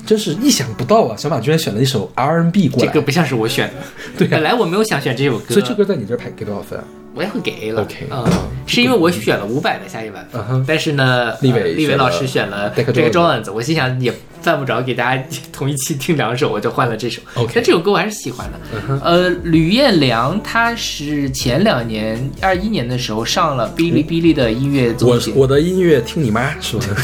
[0.05, 1.16] 真是意想不到啊！
[1.16, 3.74] 小马居然选了一首 R&B 过来，这个不像是我选的。
[4.18, 6.84] 对啊本来我没有想选这首歌，所以这歌在你这儿排给多少分啊？
[7.14, 7.82] 我也会给 A 了。
[7.82, 8.26] OK 嗯，
[8.66, 14.12] 是因为我选了伍佰的《夏夜晚风嗯》哼但是呢，立伟呃立伟老师选了这个 Jones，我心想也
[14.47, 15.20] 犯不着给大家
[15.53, 17.20] 同一期听两首，我就换了这首。
[17.34, 19.01] OK 但这首歌我还是喜欢的。
[19.03, 26.78] 呃，吕彦良他是前两年二一年的时候上了哔哩哔哩的音乐综我艺，我的音乐听你妈说。
[26.78, 26.94] 对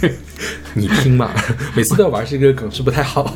[0.00, 0.16] 对对？
[0.72, 1.30] 你听嘛，
[1.74, 3.34] 每次都要玩这个梗是不太好。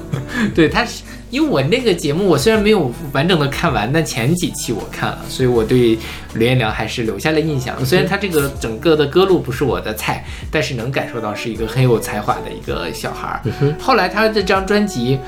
[0.55, 5.99] 对，他是因为我那个节目，我虽然没有完整的看完，但前几期我看了，所以我对
[6.35, 7.75] 刘彦良还是留下了印象。
[7.85, 13.43] 虽然他这个整个的歌路不是我的菜，但是能感受到是一个很有才华的一个小孩儿。
[13.79, 15.19] 后来他的这张专辑。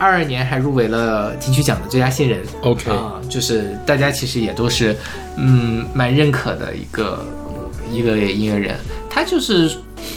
[0.00, 4.96] 二二年还入围了金曲奖的最佳新人 OK 啊、就是大家其实也都是
[5.36, 7.26] 嗯蛮认可的一个
[7.90, 8.76] 一个音乐人，
[9.10, 9.68] 他就是，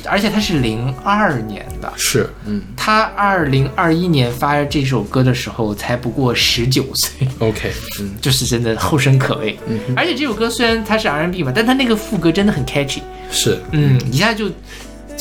[0.05, 2.61] 而且他是零二年的，是，嗯。
[2.75, 9.57] 他二零二一年发这首歌的时候才不过十九岁，，OK，嗯，就是真的后生可畏。
[9.67, 14.49] 嗯而且这首歌虽然它是 R&B 嘛，但它那个副歌真的很 catchy，是，嗯，一下就。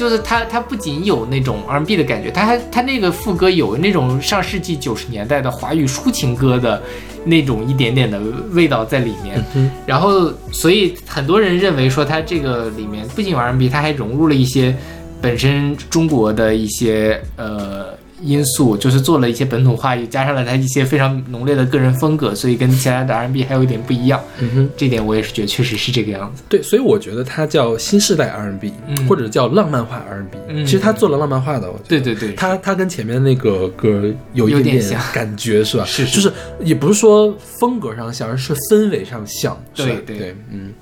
[0.01, 6.82] 就是它，它不仅有那种 R&B 的感觉，它还它那个副歌有那种上世纪九十年代的华语抒情歌的
[7.22, 8.18] 那种一点点的
[8.53, 9.44] 味道在里面。
[9.84, 14.74] 然后，所以很多人认为说它这个里面不仅有 R&B，它还融入了一些
[15.20, 17.88] 本身中国的一些呃
[18.22, 24.20] 因素，就是做了一些本土化，也加上了他一些非常浓烈的个人风格，所以跟其他的 R&B 还有一点不一样。
[24.38, 26.42] 嗯哼，这点我也是觉得确实是这个样子。
[26.48, 34.04] 对，所以我觉得它叫新时代 R&B，、嗯或者叫浪漫化 R&B、嗯其实他做了浪漫化的，我觉得对对对，他他跟前面那个歌
[34.34, 35.84] 有一点像感觉，是吧？
[35.86, 39.60] 是是就是也不是说风格上像，而是氛围上像。
[39.74, 40.72] 对对对，嗯。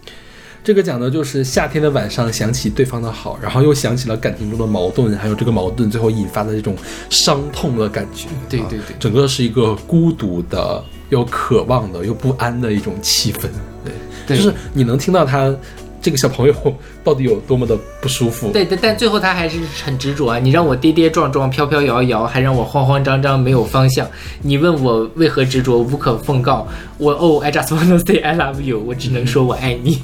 [0.68, 6.76] 这个讲的就是夏天的晚上想起对方的好，然后又想起了感情中的矛盾，还有这个矛盾最后引发的这种
[7.08, 8.26] 伤痛的感觉。
[8.26, 13.48] 啊对对对整个是一个孤独的、又渴望的、又不安的一种气氛。
[13.82, 13.94] 对，
[14.26, 15.56] 对就是你能听到他
[16.00, 16.54] 这个小朋友
[17.02, 18.50] 到底有多么的不舒服。
[18.52, 20.38] 对，但但最后他还是很执着啊！
[20.38, 24.08] 你让我跌跌撞撞、飘飘摇摇，还让我慌慌张张、没有方向。
[24.40, 26.66] 你问我为何执着，无可奉告。
[26.98, 30.00] 我哦、i just wanna say I love you，我只能说我爱你。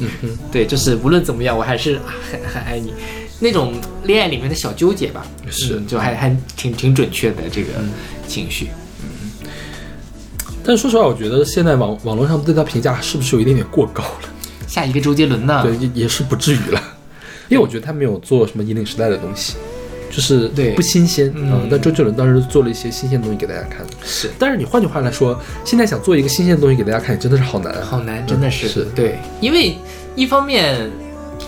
[0.51, 1.99] 对，就是无论怎么样，我还是
[2.31, 2.93] 很很爱你。
[3.41, 3.75] 那种
[4.05, 7.69] 恋爱里面的小纠结吧，是嗯就还还挺挺准确的这个
[8.27, 8.69] 情绪。
[9.03, 9.49] 嗯
[10.67, 14.29] 但说实话，我觉得现在网网络上对他评价是不是有一点点过高了？
[14.75, 15.63] 下一个周杰伦呢？
[15.63, 16.83] 对，也也是不至于了，
[17.49, 19.55] 因为我觉得他没有做什么引领时代的东西，
[20.11, 21.61] 就是对不新鲜嗯啊。
[21.71, 23.87] 但周杰伦当时做了一些新鲜的东西给大家看。
[24.05, 27.85] 是但是你换句话来说，现在想做一个新鲜的东西给大家看，真的是好难啊。
[27.85, 29.77] 好难，真的是、嗯是对，因为
[30.17, 30.91] 一方面。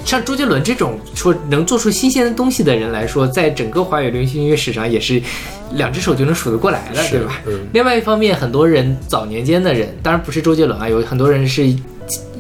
[0.04, 5.20] 像周杰伦这种说能做出新鲜的东西的人来说，在整个华语流行音乐史上也是
[5.72, 7.40] 两只手就能数得过来了，对吧？
[7.46, 11.74] 嗯另外一方面，很多人早年间的人，当然不是周杰伦啊，有很多人是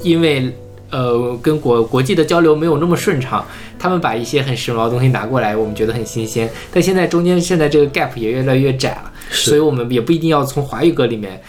[0.02, 0.52] 因为
[0.90, 3.44] 呃跟国国际的交流没有那么顺畅，
[3.78, 6.48] 他们把一些很时髦的东西拿过来，我们觉得很新鲜。
[6.72, 11.40] 但现在中间现在这个 gap 也越来越窄了，所以我们也不一定要从华语歌里面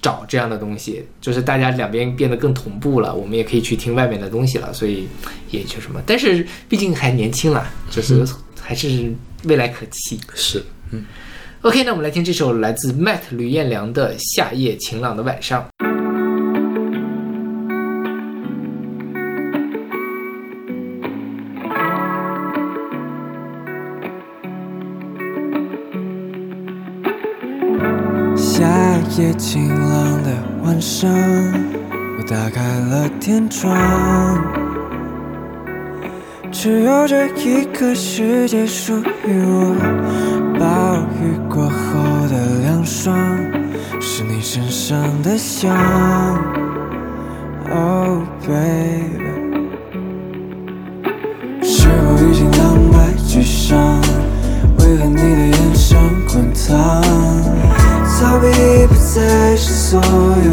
[0.00, 5.08] 找这样的东西，就是大家两边变得更同步了，我们也可以去听外面的东西了，所以
[5.50, 6.00] 也就什么。
[6.04, 8.24] 但是毕竟还年轻啦，就是
[8.60, 9.12] 还是
[9.44, 10.20] 未来可期。
[10.34, 11.04] 是，嗯
[11.62, 15.64] OK，那我们来听这首来自 Matt 吕彦良的《夏夜晴朗的晚上》。
[29.22, 30.30] 夜晴朗的
[30.64, 33.72] 晚上，我打开了天窗，
[36.50, 39.76] 只有这一个世界属于我。
[40.58, 43.16] 暴雨过后的凉爽，
[44.00, 45.72] 是你身上的香。
[47.70, 49.22] Oh baby，
[51.62, 54.00] 是否已经两败俱伤？
[54.78, 55.96] 为何你的眼神
[56.26, 57.00] 滚烫？
[58.22, 58.46] 逃避
[58.86, 60.51] 不已不再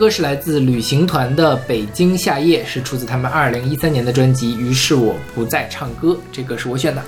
[0.00, 7.02] 歌是来自旅行团的《北京夏夜》，是出自他们二零一三年的专辑《于是我不再唱歌》，这个是我选的。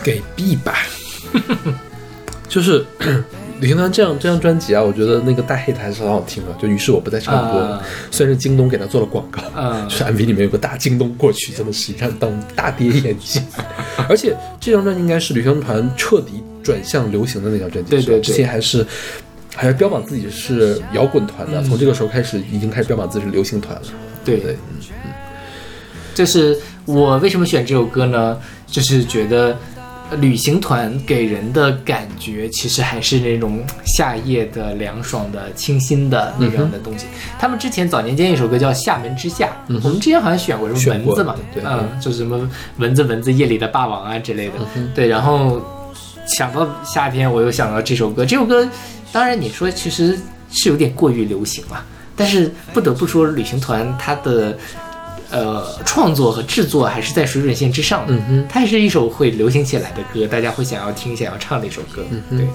[0.00, 0.76] 给 B 吧。
[2.48, 2.86] 就是
[3.60, 6.52] 旅行团这样这张专辑啊，我觉得那个大黑的还是很好听的。
[6.62, 13.42] 就于是我不再唱歌，啊虽然是京东给他做了广告，嗯 就是 MV 里面有个大京东过去，真的是让当大跌眼镜。
[14.08, 18.86] 而且这张专辑应该是旅行团彻底转向流行的那张专辑，对对对之前还是。
[19.60, 23.82] 还是标榜自己是摇滚团的，嗯从这个时候开始已经开始标榜自己是流行团了。
[24.24, 24.56] 对对，
[26.14, 28.38] 就是我为什么选这首歌呢？
[28.66, 29.54] 就是觉得
[30.10, 37.04] 呃旅行团给人的感觉其实还是那种夏夜的凉爽的、清新的那样的东西。
[37.38, 39.48] 他们之前早年间一首歌叫《厦门之夏》，
[39.84, 42.48] 我们之前好像选过什么蚊子嘛，对嗯，就是什么
[42.78, 44.54] 蚊子蚊子夜里的霸王啊之类的。
[44.94, 45.60] 对，然后
[46.26, 48.24] 想到夏天，我又想到这首歌。
[48.24, 48.66] 这首歌，
[49.12, 50.18] 当然你说其实
[50.50, 51.84] 是有点过于流行了，
[52.14, 54.56] 但是不得不说，旅行团它的
[55.30, 58.14] 呃创作和制作还是在水准线之上的。
[58.14, 62.04] 嗯哼，它也是一首会流行起来的歌，大家会想要听、想要唱的一首歌。
[62.10, 62.46] 嗯哼对，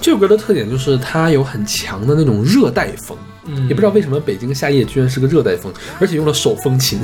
[0.00, 3.16] 这首歌的特点就是它有很强的那种热带风，
[3.46, 7.00] 嗯也不知道为什么北京夏夜居然是个热带风，而且用了手风琴。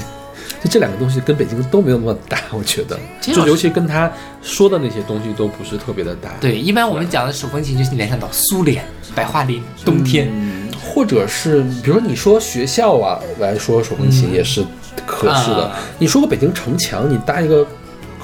[0.63, 4.11] 就这两个东西跟北京都没有那么搭，我觉得，就尤其跟他
[4.43, 6.35] 说的那些东西都不是特别的搭。
[6.41, 8.85] 对，一般我们讲的手风琴就是联想到苏联、
[9.15, 10.29] 白桦林、冬天。
[10.33, 14.65] 嗯，或者是比如说你说学校啊来说手风琴也是
[15.07, 17.67] 合适的，啊你说个北京城墙，你搭一个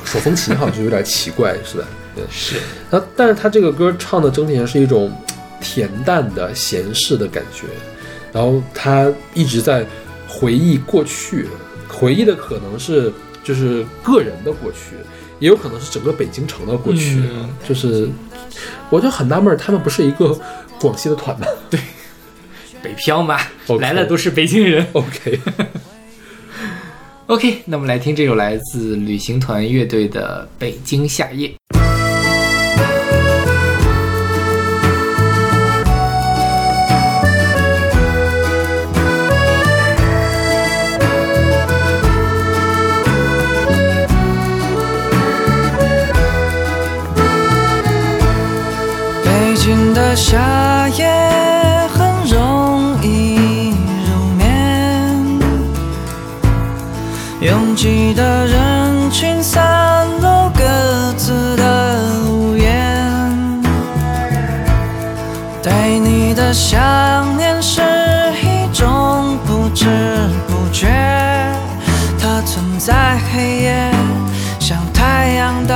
[0.05, 1.85] 手风琴好像就有点奇怪是吧。
[2.16, 2.57] 对，是，
[2.91, 5.12] 然后但是他这个歌唱的整体上是一种
[5.61, 7.66] 恬淡的闲适的感觉，
[8.33, 9.85] 然后他一直在
[10.29, 11.49] 回忆过去，
[11.95, 14.97] 回忆的可能是就是个人的过去，
[15.38, 18.09] 也有可能是整个北京城的过去，嗯就是
[18.90, 20.38] 我就很纳闷，他们不是一个
[20.80, 21.80] 广西的团吗 对
[22.82, 23.38] 北漂嘛
[23.68, 24.86] OK 来了都是北京人。
[27.26, 31.49] OK，OK，那我们来听这首来自旅行团乐队的《北京夏夜》。
[50.17, 51.09] 夏夜
[51.93, 53.75] 很容易
[54.07, 55.41] 入眠，
[57.41, 61.99] 拥挤的人群散落各自的
[62.29, 63.61] 屋檐，
[65.61, 67.83] 对你的想念是
[68.41, 69.87] 一种不知
[70.47, 70.87] 不觉，
[72.21, 73.91] 它存在黑夜，
[74.61, 75.67] 像太阳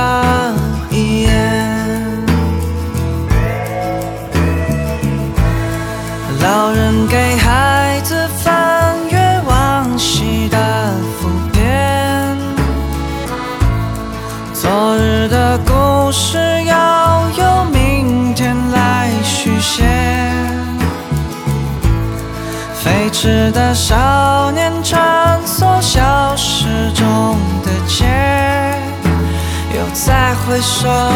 [30.61, 31.11] 上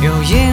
[0.00, 0.47] 有一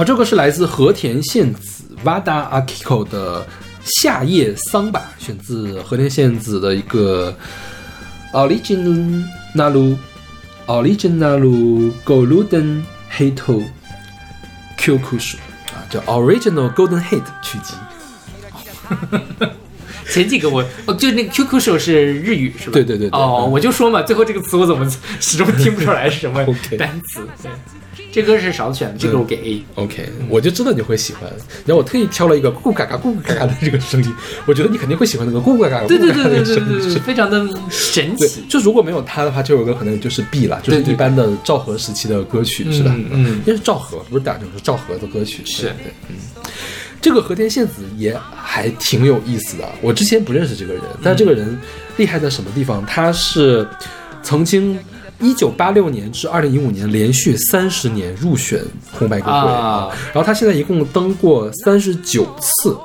[0.00, 3.44] 好，这个是来自和田宪子 Wada Akiko 的
[3.84, 7.36] 《夏夜桑巴》，选自和田宪子的一个
[8.32, 9.98] Original
[10.66, 12.82] Original Golden
[13.14, 13.62] Hit
[14.78, 15.36] Q 曲
[15.66, 17.74] 啊，叫 Original Golden Hate 曲集。
[20.10, 22.72] 前几个我哦，就那个 QQ 手是日语是吧？
[22.74, 24.88] 对对对对哦，嗯我就说嘛，最后这个词我怎么
[25.20, 26.44] 始终听不出来是什么
[26.78, 27.20] 单词？
[27.42, 27.50] 对，
[28.12, 29.64] 这歌是勺子选的，这个我给 A。
[29.76, 31.30] OK，我就知道你会喜欢。
[31.64, 34.12] 然后我特意挑了一个咕咕嘎嘎咕咕嘎嘎的这个声音，
[34.46, 36.56] 我觉得你肯定会喜欢那个咕咕嘎嘎咕对对对对对。
[36.56, 38.42] 对对，非常的神奇，。
[38.48, 42.92] 就如果没有它的话，这首歌可能就是 B 了，就是一般的昭和时期的歌曲，是吧？
[42.96, 45.42] 嗯嗯因为是昭和，不是打就是昭和的歌曲。
[45.44, 46.16] 是对对，嗯。
[47.00, 51.58] 这个和田宪子也还挺有意思的，我之前不认识这个人，但这个人
[51.96, 52.84] 厉害在什么地方？
[52.84, 53.66] 他是
[54.22, 54.78] 曾经
[55.18, 59.88] 一九八六年至二零一五年连续三十年入选红白歌会啊。
[60.12, 62.76] 然后他现在一共登过三十九次，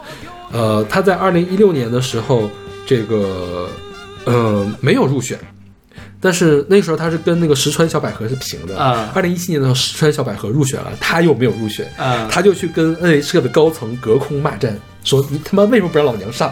[0.51, 2.49] 呃，他在二零一六年的时候，
[2.85, 3.67] 这个
[4.25, 5.37] 呃没有入选，
[6.25, 8.75] 但是那时候他是跟那个石川小百合是平的。
[8.75, 16.51] 啊二零一七年的时候，石川小百合入选了，他又没有入选，啊他就去跟 NHK 的高层隔空骂战，说你他妈为什么不让老娘上？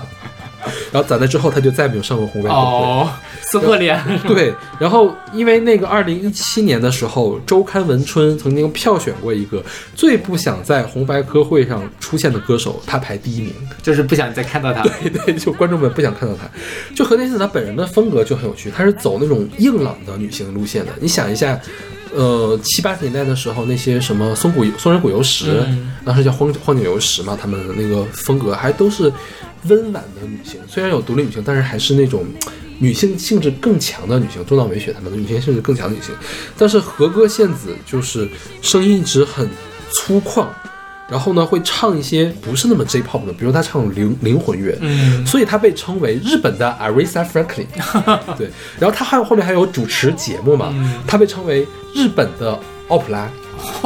[0.92, 2.62] 然后在那之后，他就再没有上过红白歌会。
[2.62, 3.10] 哦，
[3.54, 4.00] 撕破脸。
[4.28, 9.64] 对，然后因为那个二零一七年的时候，周刊文春曾经票选过一个
[9.96, 13.54] 最不想在红白歌会上出现的歌手，他排第一名。
[13.84, 14.82] 就是不想再看到他。
[14.84, 16.50] 对 对，就观众们不想看到他。
[16.96, 20.92] 就和田宪子他本人的风格就很有趣，他是走那种硬朗的女性路线的。
[21.00, 21.60] 你想一下，
[22.16, 29.12] 呃，七八十年代的时候，那些什么松谷松人谷由实，嗯当时叫荒荒井由实嘛，他们的那个风格还都是
[29.68, 32.26] 温婉的女性，虽然有独立女性，但是还是那种。
[32.80, 36.14] 女性性质更强的女性，中岛美雪她们的女性性质更强的女性，
[36.58, 38.28] 但是和歌宪子就是
[38.62, 39.48] 声音一直很
[39.92, 40.48] 粗犷，
[41.10, 47.68] 然后呢会唱一些不是那么 J-pop 的，比如她唱灵灵魂乐，嗯，所以她被称为日本的 Aretha Franklin。
[48.38, 48.50] 对，
[48.80, 53.30] 然后她还有后面还有主持节目嘛，嗯她被称为日本的奥普拉，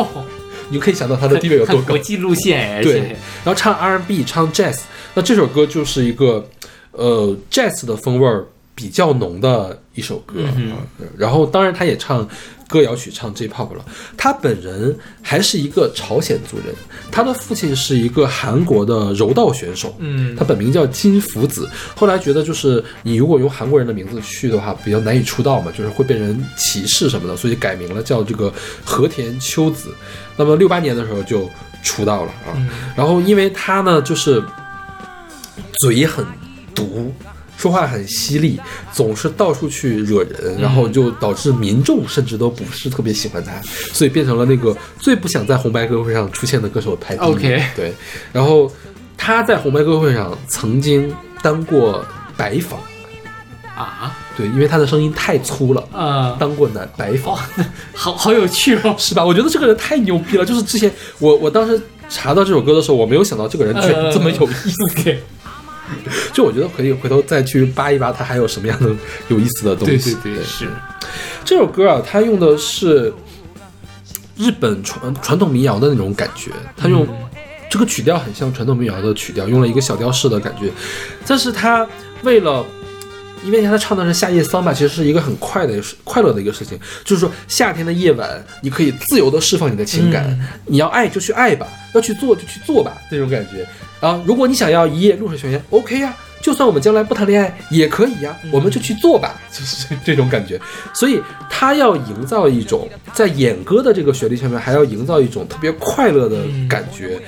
[0.70, 1.98] 你就可以想到她的地位有多高国。
[1.98, 3.00] 际路线对，
[3.44, 4.80] 然后唱 R&B，唱 Jazz，
[5.14, 6.48] 那这首歌就是一个
[6.92, 8.46] 呃 Jazz 的风味儿
[8.78, 10.36] 比较浓的一首歌。
[10.56, 10.78] 嗯啊
[11.18, 12.28] 然后当然他也唱
[12.68, 13.84] 歌谣曲，唱 J-pop 了。
[14.16, 16.76] 他本人还是一个朝鲜族人，
[17.12, 19.96] 他的父亲是一个韩国的柔道选手。
[19.98, 28.54] 嗯他本名叫金福子，后来觉得就是你如果用韩国人的名字去的话，比较难以出道嘛，就是会被人歧视什么的，所以改名了，叫这个
[28.86, 29.90] 和田秋子。
[30.36, 31.50] 那么六八年的时候就
[31.82, 32.54] 出道了啊，
[32.96, 34.44] 然后因为他呢就是
[35.80, 36.24] 嘴很
[36.76, 37.12] 毒。
[37.58, 38.60] 说话很犀利，
[38.94, 43.52] 总是到处去惹人，然后就导致民众甚至都不是特别喜欢他，
[43.92, 47.28] 所以变成了那个最不想在红白歌会上出现的歌手排第一。
[47.28, 47.94] OK 对，
[48.32, 48.72] 然后
[49.18, 52.06] 他在红白歌会上曾经当过
[52.38, 52.80] 白房，
[53.76, 57.36] 啊，对，因为他的声音太粗了，呃，当过男白房，
[57.92, 58.94] 好好有趣哦。
[59.00, 59.26] 是吧？
[59.26, 60.46] 我觉得这个人太牛逼了。
[60.46, 65.16] 就是之前我我当时查到这首歌的时候，我没有想到这个人居然这么有意思。
[66.34, 68.90] 就我觉得可以回头再去扒一扒，它还有什么样的
[69.28, 70.16] 有意思的东对西。
[70.24, 70.68] 对对，是，
[71.46, 73.14] 这首歌啊，它用的是
[74.38, 77.08] 日本传传统民谣的那种感觉，它用、
[77.70, 80.72] 这个曲调很像传统民谣的曲调，用了一个小调式的感觉。
[81.26, 81.88] 但是它
[82.24, 82.66] 为了，
[83.44, 85.74] 因为他唱的是夏夜桑巴，其实是一个很快的、
[86.04, 93.68] 快乐的一个事情，就是说夏天的夜晚，你可以自由的释放你的情感，你要爱就去爱吧，要去做就去做吧，这种感觉。
[94.00, 100.60] 啊，如果你想要一夜露水悬崖，OK 呀、就算我们将来不谈恋爱也可以呀、我们就去做吧，就是这种感觉。
[100.94, 101.20] 所以
[101.50, 106.38] 他要营造一种在演歌的这个旋律上面，还要营造一种特别快乐的
[106.70, 107.20] 感觉。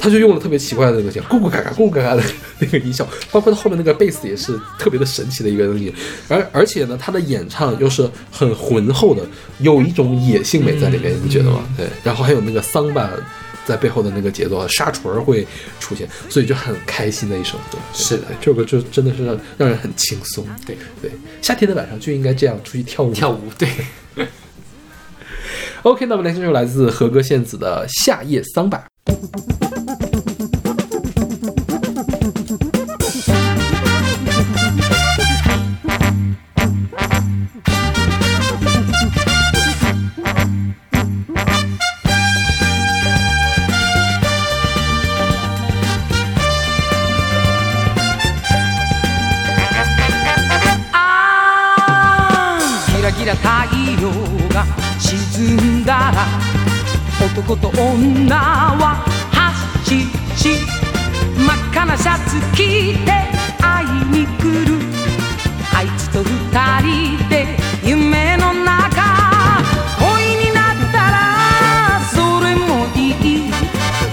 [0.00, 2.22] 他就用了特别奇怪的东西，咕咕嘎嘎、咕咕嘎嘎的
[2.58, 5.94] 那个音效，包括他后面那个贝斯也是特别的神奇的一个东西。
[6.28, 9.22] 而而且呢，他的演唱又是很浑厚的，
[9.58, 11.62] 有一种野性美在里面，你觉得吗？
[11.76, 11.86] 对。
[12.02, 13.10] 然后还有那个桑巴
[13.66, 15.46] 在背后的那个节奏，沙锤儿会
[15.78, 17.78] 出现，所以就很开心的一首歌。
[17.92, 20.46] 是的这首歌就真的是让让人很轻松。
[20.66, 21.10] 对对，
[21.42, 23.12] 夏天的晚上就应该这样出去跳舞。
[23.12, 23.68] 跳舞，对，
[25.82, 28.78] OK，那么来听这首来自和歌宪子的《夏夜桑巴》。
[53.42, 53.64] 太
[54.02, 54.10] 陽
[54.48, 54.66] が
[54.98, 56.59] 沈んだら
[57.40, 60.00] 男と女は走
[60.36, 60.60] し
[61.38, 63.10] 真っ赤なシャツ着て
[63.58, 64.78] 会いに来る。
[65.74, 66.26] あいつと二
[66.82, 69.62] 人で夢の中
[69.98, 73.50] 恋になったらそれもいい。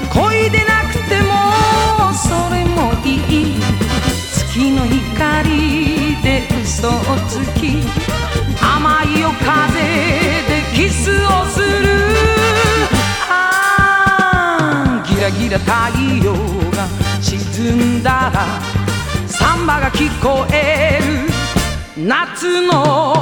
[0.09, 3.59] 恋でなくてもそれもいい。
[4.31, 6.91] 月の光で嘘を
[7.27, 7.83] つき
[8.61, 9.81] 甘い夜風
[10.47, 11.86] でキスをする。
[15.47, 16.33] あーギラギラ太陽
[16.71, 16.87] が
[17.21, 18.45] 沈んだら
[19.27, 23.16] サンバが聞こえる夏の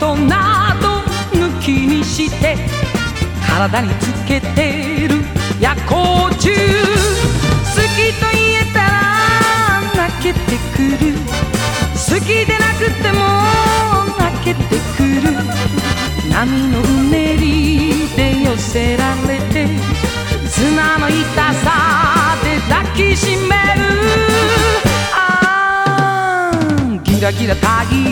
[0.00, 1.02] ことなど
[1.38, 2.56] 抜きにして
[3.46, 5.16] 体につけてる
[5.60, 6.54] 夜光虫好
[7.94, 8.88] きと言えたら
[9.94, 10.40] 泣けて
[10.74, 11.12] くる。
[11.92, 13.18] 好きでなくても
[14.18, 14.60] 泣けて
[14.96, 15.28] くる。
[16.30, 19.68] 波のうねりで寄せられて
[20.48, 23.82] 砂の痛さで抱きしめる。
[25.14, 27.66] あーギラギラ太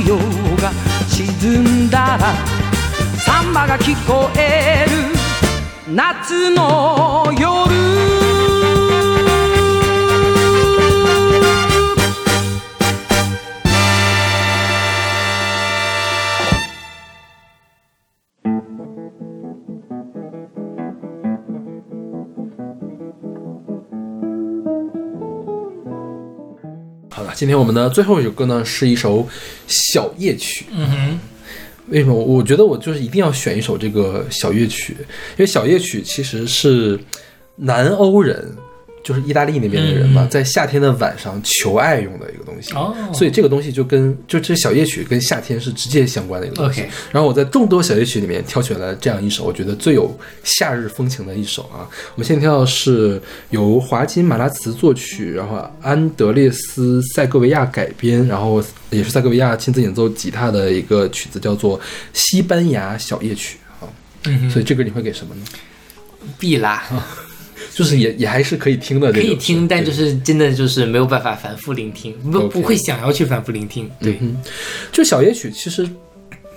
[0.07, 0.19] 陽
[0.59, 0.71] が
[1.19, 2.33] 沈んだら
[3.19, 8.28] サンバが聞こえる夏の夜。
[27.39, 29.25] 今天我们的最后一首歌呢是一首
[29.69, 30.67] 小夜曲。
[30.73, 31.21] 嗯哼，
[31.87, 32.13] 为什么？
[32.13, 36.99] 我觉得我就是一定要选一首这个小夜曲，因为小夜曲其实是
[37.55, 38.53] 南欧人，
[39.09, 42.75] 就是意大利那边的人嘛，嗯在夏天的晚上求爱用的一个东西。
[42.75, 46.83] 哦所以这个东西就跟就这小夜曲跟夏天是直接相关的一个东西。
[47.11, 51.89] 然后我在众多小夜曲里面挑选了这样一首，我觉得最有夏日风情的一首啊。
[52.15, 61.81] 我们现在听到的是由华金马拉茨作曲，然后安德烈斯塞戈维亚改编，然后也是塞戈维亚亲自演奏吉他的一个曲子，叫做
[62.13, 63.89] 《西班牙小夜曲》啊。
[64.25, 65.43] 嗯，所以这个你会给什么呢？
[66.39, 66.85] 必啦，
[67.75, 73.91] 就是也也还是可以听的，可以听，但就是真的就是没有办法反复聆听，不不会想要去反复聆听。
[74.01, 74.37] 对，嗯，
[74.93, 75.89] 就小夜曲其实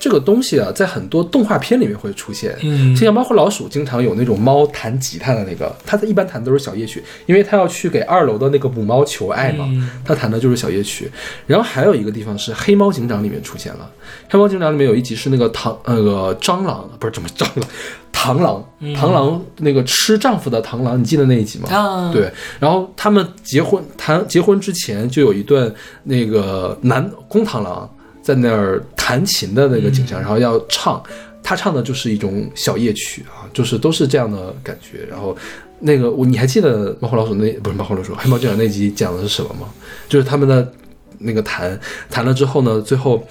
[0.01, 2.57] 这个东西啊，在很多动画片里面会出现。
[2.61, 2.95] 嗯。
[2.95, 9.89] 就像猫和老鼠经常有那种猫弹吉他的那个，它一般弹的都是小夜曲，因为它要去给二楼的那个母猫求爱嘛，嗯。
[10.03, 11.09] 它弹的就是小夜曲。
[11.45, 13.91] 然后还有一个地方是《黑猫警长》里面出现了，
[14.33, 17.65] 《黑猫警长》里面有一集是那个螳那个蟑螂，不是怎么蟑螂，
[18.11, 21.69] 螳螂，螳螂那个吃丈夫的螳螂，你记得那一集吗？
[21.69, 25.71] 啊，对，然后他们结婚谈结婚之前就有一段
[26.03, 27.87] 那个男公螳螂
[28.21, 28.81] 在那儿
[29.11, 31.03] 弹琴的那个景象，然后要唱，
[31.43, 35.05] 他唱的就是一种小夜曲啊，就是都是这样的感觉。
[35.09, 35.35] 然后
[35.79, 39.67] 那个我你还记得猫和老鼠那不是猫和老鼠黑猫警长那集讲的是什么吗？
[40.07, 40.71] 就是他们的
[41.17, 41.77] 那个弹
[42.09, 43.21] 弹了之后呢，最后。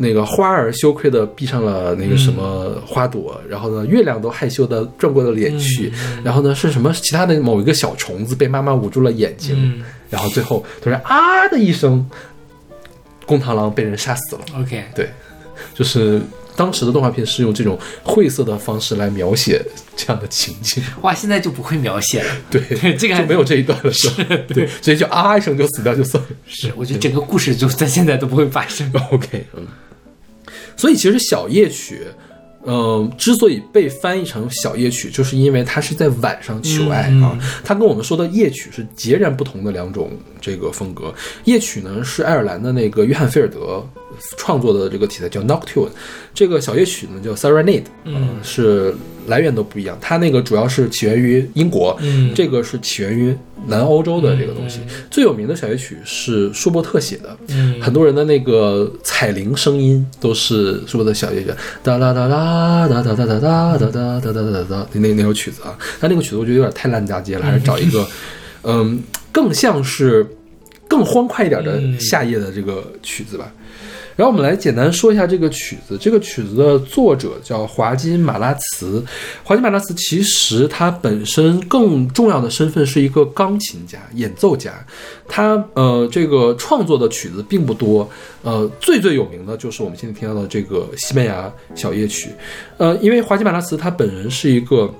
[0.00, 12.08] 那个花儿羞愧的闭上了那个什么花朵，然后呢，月亮都害羞的转过了脸去，然后呢是什么其他的某一个小虫子被妈妈捂住了眼睛，嗯然后最后突然啊的一声，
[13.26, 14.42] 公螳螂被人杀死了。
[14.60, 15.10] ，OK，对，
[15.78, 16.20] 就是
[16.56, 19.64] 当时的动画片是用这种晦涩的方式来描写
[19.94, 20.82] 这样的情景。
[21.02, 22.36] 哇，现在就不会描写了。
[22.50, 22.60] 对，
[22.96, 24.36] 这个就没有这一段了，是吧？
[24.48, 26.30] 对，直接就啊一声就死掉就算了。
[26.48, 28.92] 是，我觉得整个故事就在现在都不会发生。
[29.12, 29.64] OK，嗯，
[30.76, 32.02] 所以其实小夜曲，
[32.66, 40.10] 嗯、之所以被翻译成小夜曲，就是因为它是在晚上求爱、啊，它跟我们说的夜曲是截然不同的两种
[40.40, 41.14] 这个风格。
[41.44, 43.86] 夜曲呢是爱尔兰的那个约翰菲尔德
[44.36, 45.88] 创作的这个题材叫 Nocturne，
[46.34, 48.94] 这个小夜曲呢叫 Serenade，嗯、是
[49.26, 49.96] 来源都不一样。
[50.00, 52.32] 它那个主要是起源于英国，嗯。
[52.34, 53.36] 这个是起源于
[53.66, 54.80] 南欧洲的这个东西。
[55.10, 57.80] 最有名的小夜曲是舒伯特写的，嗯。
[57.80, 61.50] 很多人的那个彩铃声音都是舒伯特小夜曲，
[61.82, 68.06] 哒哒哒哒哒哒哒哒哒哒哒哒哒哒哒，那那首曲子啊，但那个曲子我觉得有点太烂大街了，还是找一个，
[68.62, 70.26] 嗯，更像是
[70.88, 73.52] 更欢快一点的夏夜的这个曲子吧。
[74.18, 75.96] 然后我们来简单说一下这个曲子。
[75.96, 79.00] 这个曲子的作者叫华金马拉茨。
[79.44, 84.84] 华金马拉茨其实他本身更重要的身份是一个钢琴家、演奏家。
[85.28, 88.10] 他呃这个创作的曲子并不多，
[88.42, 92.30] 呃最最有名的就是我们现在听到的这个西班牙小夜曲。
[92.76, 94.92] 呃，因为华金马拉茨他本人是一个。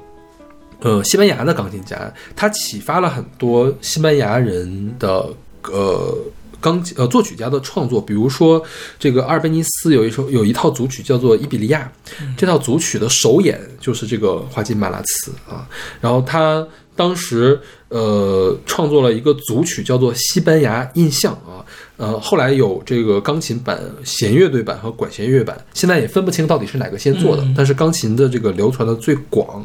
[0.80, 5.28] 呃，西班牙的钢琴家，他启发了很多西班牙人的
[5.64, 6.16] 呃
[6.60, 8.62] 钢琴呃作曲家的创作，比如说
[8.98, 11.90] 这个阿尔卑尼斯有一首有一套组曲叫做《伊比利亚》，
[12.36, 15.68] 这套组曲的首演就是这个华金马拉茨啊，
[16.00, 21.64] 然后他当时呃创作了一个组曲叫做《西班牙印象》啊，
[21.96, 29.64] 呃后来有这个钢琴版、弦乐队版和管弦乐版，现在也分不清到底是哪个先做的，但是钢琴的这个流传的最广。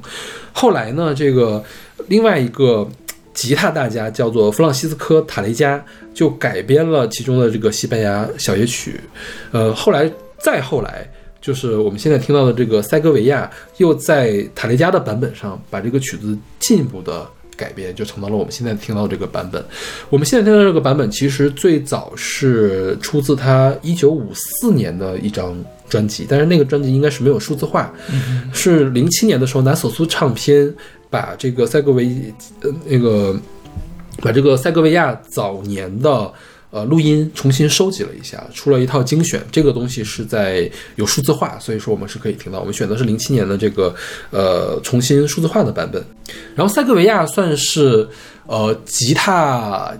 [0.52, 1.64] 后来呢，这个
[2.08, 2.88] 另外一个
[3.34, 9.00] 吉他大家叫做弗朗西斯科·塔雷加，就改编了其中的这个西班牙小夜曲。
[9.52, 11.10] 呃，后来再后来，
[11.42, 17.28] 就是我们现在听到的这个塞戈维亚，又在塔雷加的版本上把这个曲子进一步的。
[17.56, 19.64] 改编就成到了我们现在听到这个版本。
[20.10, 25.56] 我们现在听到这个版本，其实最早是出自他一九五四年的一张
[25.88, 27.94] 专辑，但是那个专辑应该是没有数字化，
[28.52, 30.74] 是零七年的时候拿索苏唱片
[31.14, 33.39] 把这个塞格维呃那个
[34.24, 36.34] 把这个塞格维亚早年的
[36.72, 39.39] 呃录音重新收集了一下，出了一套精选。
[39.51, 42.59] 这个东西是在有数字化，所以说我们是可以听到。
[42.61, 43.93] 我们选的是零七年的这个
[44.32, 46.03] 呃重新数字化的版本。
[46.55, 48.09] 然后塞格维亚算是
[48.47, 49.95] 呃吉他。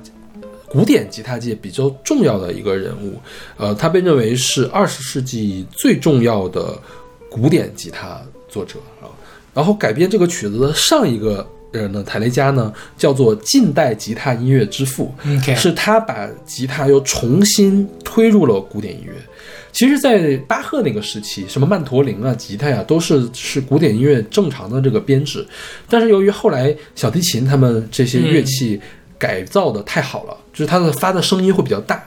[0.74, 3.22] 古典吉他界比较重要的一个人物，
[3.58, 6.76] 呃，他被认为是二十世纪最重要的
[7.30, 9.06] 古典吉他作者啊。
[9.54, 15.14] 然后改编这个曲子的上一个人呢，塔雷加呢，叫做近代吉他音乐之父
[15.56, 19.14] 是他把吉他又重新推入了古典音乐。
[19.72, 25.44] 其实，在巴赫那个时期，什么曼陀林啊、吉他呀、都是是古典音乐正常的这个编制。
[25.90, 28.80] 但是由于后来小提琴他们这些乐器
[29.18, 32.04] 改造的太好了，就是它的发的声音会比较大，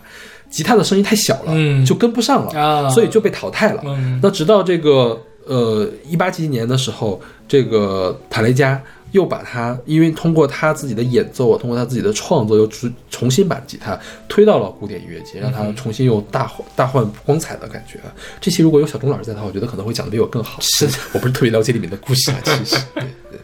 [0.48, 3.82] 吉他的声音太小了，嗯就跟不上了，啊所以就被淘汰了。
[3.84, 8.80] 嗯那直到这个呃一八几几年的时候，这个塔雷加
[9.12, 17.98] 又把他，因为通过他自己的演奏啊，通过他自己的创作，又重重新把吉他推到了古典音乐界，让他重新又大大换光彩的感觉。
[18.40, 20.58] 这期如果有小钟老师在的话，我觉得可能会讲的比我更好。
[20.60, 22.76] 是，我不是特别了解里面的故事啊，其实。
[22.94, 23.40] 对对。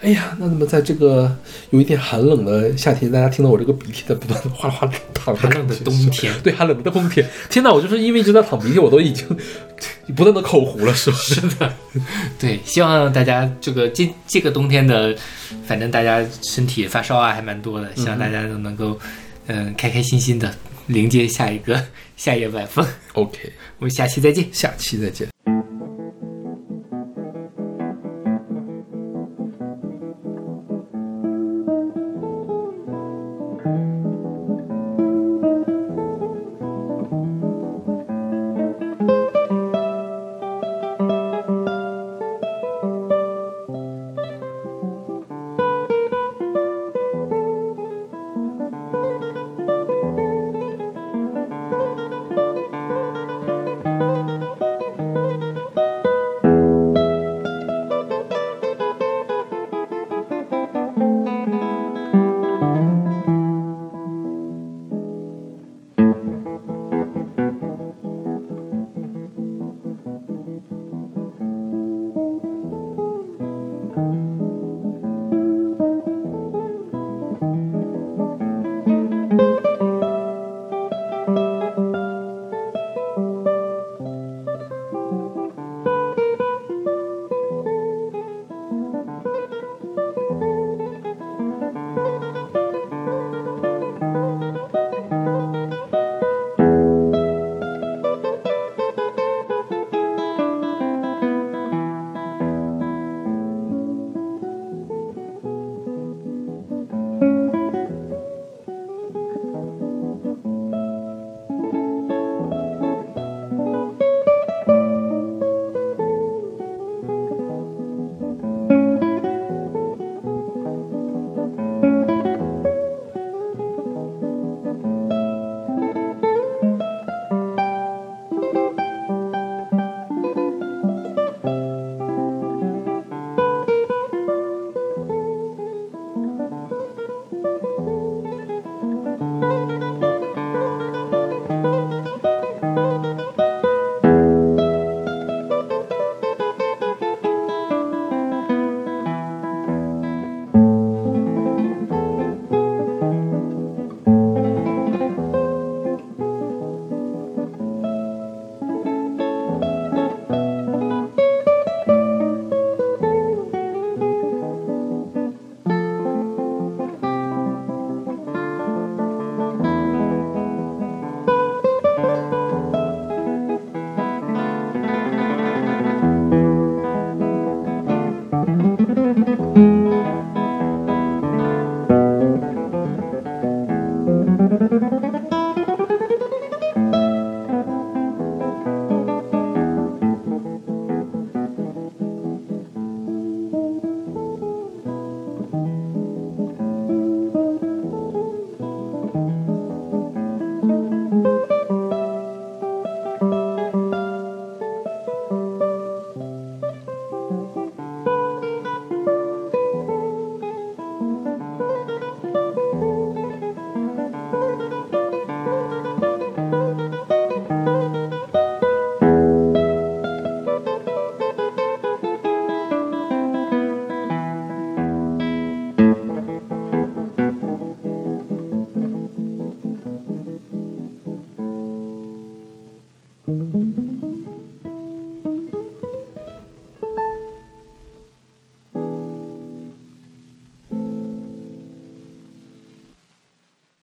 [0.00, 1.34] 哎呀，那那么在这个
[1.70, 7.26] 有一点寒冷的夏天，大家听到我这个鼻涕在不断的哗啦哗啦淌，寒冷的冬天对，寒冷的冬天。
[7.48, 9.26] 天哪，我就是因为一直在淌鼻涕，我都已经
[10.14, 11.40] 不断的口糊了，是不 是？
[12.38, 15.16] 对，希望大家这个这这个冬天的，
[15.66, 18.98] 反正大家身体发烧啊还蛮多的，希望大家都能够，
[19.46, 20.54] 嗯、开开心心的
[20.88, 21.82] 迎接下一个
[22.16, 22.86] 夏夜晚风。
[23.14, 23.38] OK，
[23.78, 24.46] 我们下期再见。
[24.52, 25.55] 下期再见。